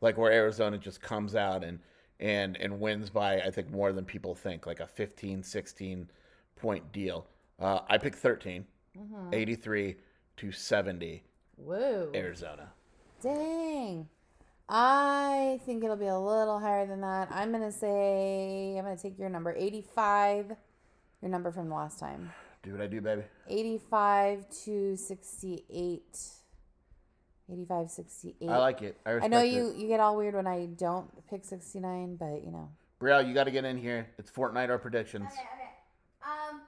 like 0.00 0.18
where 0.18 0.32
Arizona 0.32 0.78
just 0.78 1.00
comes 1.00 1.34
out 1.34 1.64
and 1.64 1.80
and 2.18 2.56
and 2.56 2.80
wins 2.80 3.10
by 3.10 3.40
I 3.40 3.50
think 3.50 3.70
more 3.70 3.92
than 3.92 4.04
people 4.04 4.34
think, 4.34 4.66
like 4.66 4.80
a 4.80 4.86
15, 4.86 5.42
16 5.42 6.10
point 6.56 6.92
deal. 6.92 7.26
Uh, 7.58 7.80
I 7.88 7.98
picked 7.98 8.18
13, 8.18 8.64
83 9.32 9.96
to 10.36 10.52
70, 10.52 11.22
Whoa. 11.56 12.10
Arizona. 12.14 12.70
Dang. 13.22 14.08
I 14.68 15.60
think 15.66 15.82
it'll 15.82 15.96
be 15.96 16.06
a 16.06 16.18
little 16.18 16.58
higher 16.58 16.86
than 16.86 17.00
that. 17.00 17.28
I'm 17.32 17.50
going 17.50 17.64
to 17.64 17.72
say, 17.72 18.76
I'm 18.78 18.84
going 18.84 18.96
to 18.96 19.02
take 19.02 19.18
your 19.18 19.28
number 19.28 19.52
85, 19.58 20.54
your 21.20 21.30
number 21.30 21.50
from 21.50 21.68
the 21.68 21.74
last 21.74 21.98
time. 21.98 22.30
Do 22.62 22.72
what 22.72 22.80
I 22.80 22.86
do, 22.86 23.00
baby. 23.00 23.22
85 23.48 24.46
to 24.64 24.96
68. 24.96 26.39
85, 27.52 27.90
68. 27.90 28.48
I 28.48 28.58
like 28.58 28.82
it. 28.82 28.96
I, 29.04 29.10
I 29.10 29.12
respect 29.14 29.30
know 29.32 29.40
it. 29.42 29.52
you, 29.52 29.74
you 29.76 29.88
get 29.88 30.00
all 30.00 30.16
weird 30.16 30.34
when 30.34 30.46
I 30.46 30.66
don't 30.66 31.08
pick 31.28 31.44
69, 31.44 32.16
but 32.16 32.42
you 32.44 32.50
know, 32.50 32.68
Brielle, 33.00 33.26
you 33.26 33.34
got 33.34 33.44
to 33.44 33.50
get 33.50 33.64
in 33.64 33.78
here. 33.78 34.08
It's 34.18 34.30
Fortnite 34.30 34.68
or 34.68 34.78
predictions. 34.78 35.30
Um, 36.22 36.60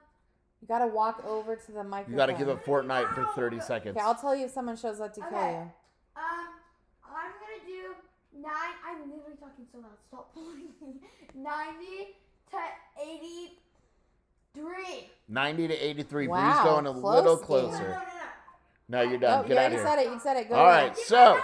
you 0.61 0.69
got 0.69 0.79
to 0.81 0.87
walk 0.87 1.25
over 1.27 1.57
to 1.57 1.73
the 1.73 1.85
microphone. 1.85 2.13
You 2.13 2.17
got 2.17 2.27
to 2.27 2.33
give 2.35 2.49
up 2.49 2.65
Fortnite 2.65 3.15
for 3.15 3.27
30 3.35 3.61
seconds. 3.61 3.97
Okay, 3.97 4.05
I'll 4.05 4.15
tell 4.15 4.35
you 4.35 4.47
if 4.47 4.51
someone 4.53 4.77
shows 4.77 5.01
up 5.01 5.13
to 5.15 5.21
kill 5.21 5.31
you. 5.31 5.37
um, 5.37 5.71
I'm 7.05 7.33
gonna 7.39 7.67
do 7.67 7.95
nine. 8.41 8.75
I'm 8.87 9.11
literally 9.11 9.37
talking 9.39 9.67
so 9.71 9.79
loud. 9.79 9.91
Stop 10.09 10.33
pulling 10.35 10.59
me. 10.59 11.01
Ninety 11.35 12.17
to 12.51 12.59
eighty-three. 14.55 15.11
90 15.29 15.69
to 15.69 15.75
83. 15.75 16.29
Wow, 16.29 16.53
Bree's 16.53 16.65
going 16.65 16.87
a 16.87 16.93
close 16.93 17.25
little 17.25 17.37
game. 17.37 17.47
No, 17.49 17.63
no, 17.63 17.69
closer. 17.71 17.89
no, 17.89 18.03
no. 18.93 19.03
No, 19.05 19.11
you're 19.11 19.17
Oh, 19.17 19.21
done. 19.21 19.43
you 19.43 19.49
Get 19.49 19.57
out 19.59 19.61
already 19.63 19.77
of 19.77 19.83
said 19.83 19.99
it. 19.99 20.07
You 20.13 20.21
said 20.21 20.37
it. 20.37 20.49
Go 20.49 20.55
All 20.55 20.69
ahead. 20.71 20.89
right, 20.89 20.97
so 20.99 21.41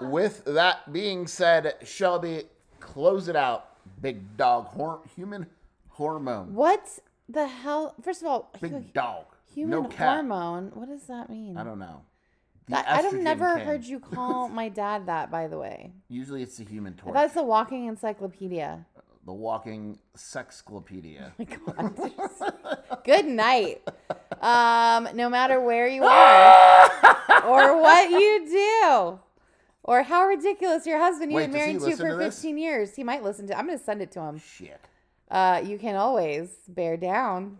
with 0.00 0.44
that 0.46 0.92
being 0.92 1.26
said, 1.26 1.74
Shelby, 1.84 2.44
close 2.80 3.28
it 3.28 3.36
out. 3.36 3.70
Big 4.00 4.36
dog, 4.36 4.66
hor- 4.66 5.00
human 5.14 5.46
hormone. 5.90 6.54
What 6.54 6.86
the 7.28 7.46
hell? 7.46 7.94
First 8.02 8.20
of 8.22 8.28
all, 8.28 8.50
hu- 8.60 8.68
Big 8.68 8.92
dog. 8.92 9.24
human 9.54 9.82
no 9.82 9.88
cat. 9.88 10.08
hormone. 10.16 10.70
What 10.74 10.88
does 10.88 11.04
that 11.04 11.30
mean? 11.30 11.56
I 11.56 11.64
don't 11.64 11.78
know. 11.78 12.02
The 12.66 12.72
That, 12.72 12.86
I've 12.88 13.04
estrogen 13.04 13.22
never 13.22 13.56
king. 13.56 13.64
heard 13.64 13.84
you 13.84 14.00
call 14.14 14.48
my 14.48 14.68
dad 14.68 15.06
that. 15.06 15.30
By 15.30 15.46
the 15.46 15.56
way, 15.58 15.92
Usually 16.08 16.42
it's 16.42 16.56
the 16.58 16.64
human 16.64 16.94
I 16.98 17.00
torch. 17.00 17.14
thought 17.14 17.26
it's 17.26 17.36
a 17.36 17.42
walking 17.44 17.86
encyclopedia. 17.86 18.84
the 19.24 19.32
walking 19.32 19.98
sexclopedia. 20.16 21.30
Oh 21.38 21.92
my 22.02 22.10
God. 22.10 23.00
Good 23.04 23.26
night. 23.26 23.82
Um, 24.40 25.08
no 25.14 25.28
matter 25.28 25.60
where 25.60 25.88
you 25.88 26.04
are 26.04 26.84
or 27.44 27.80
what 27.80 28.10
you 28.10 28.46
do. 28.48 29.20
Or 29.82 30.02
how 30.02 30.26
ridiculous 30.26 30.84
your 30.84 30.98
husband 30.98 31.30
you 31.30 31.36
Wait, 31.36 31.52
been 31.52 31.52
does 31.52 31.60
he 31.60 31.66
married 31.66 31.78
to 31.78 31.84
listen 31.86 32.06
for 32.06 32.12
to 32.12 32.16
this? 32.16 32.34
15 32.34 32.58
years. 32.58 32.96
He 32.96 33.04
might 33.04 33.22
listen 33.22 33.46
to 33.46 33.56
I'm 33.56 33.66
going 33.66 33.78
to 33.78 33.84
send 33.84 34.02
it 34.02 34.10
to 34.12 34.20
him. 34.20 34.38
Shit. 34.40 34.80
Uh, 35.30 35.62
you 35.64 35.78
can 35.78 35.94
always 35.96 36.56
bear 36.68 36.96
down. 36.96 37.58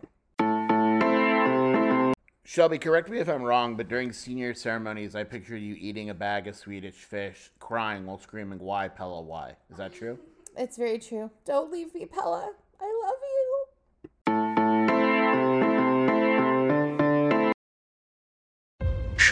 Shelby, 2.45 2.79
correct 2.79 3.11
me 3.11 3.19
if 3.19 3.29
I'm 3.29 3.43
wrong, 3.43 3.77
but 3.77 3.89
during 3.89 4.13
senior 4.13 4.55
ceremonies, 4.55 5.17
I 5.17 5.25
picture 5.25 5.57
you 5.57 5.77
eating 5.79 6.11
a 6.11 6.15
bag 6.15 6.47
of 6.47 6.55
Swedish 6.55 6.95
fish, 6.95 7.51
crying 7.59 8.07
while 8.07 8.19
screaming, 8.19 8.61
Why, 8.61 8.87
Pelle, 8.87 9.25
why? 9.25 9.57
Is 9.71 9.79
that 9.79 9.93
true? 9.93 10.19
It's 10.57 10.77
very 10.77 10.99
true. 10.99 11.31
Don't 11.45 11.73
leave 11.73 11.93
me, 11.93 12.07
Pelle. 12.07 12.55
I 12.81 13.03
love 13.05 13.15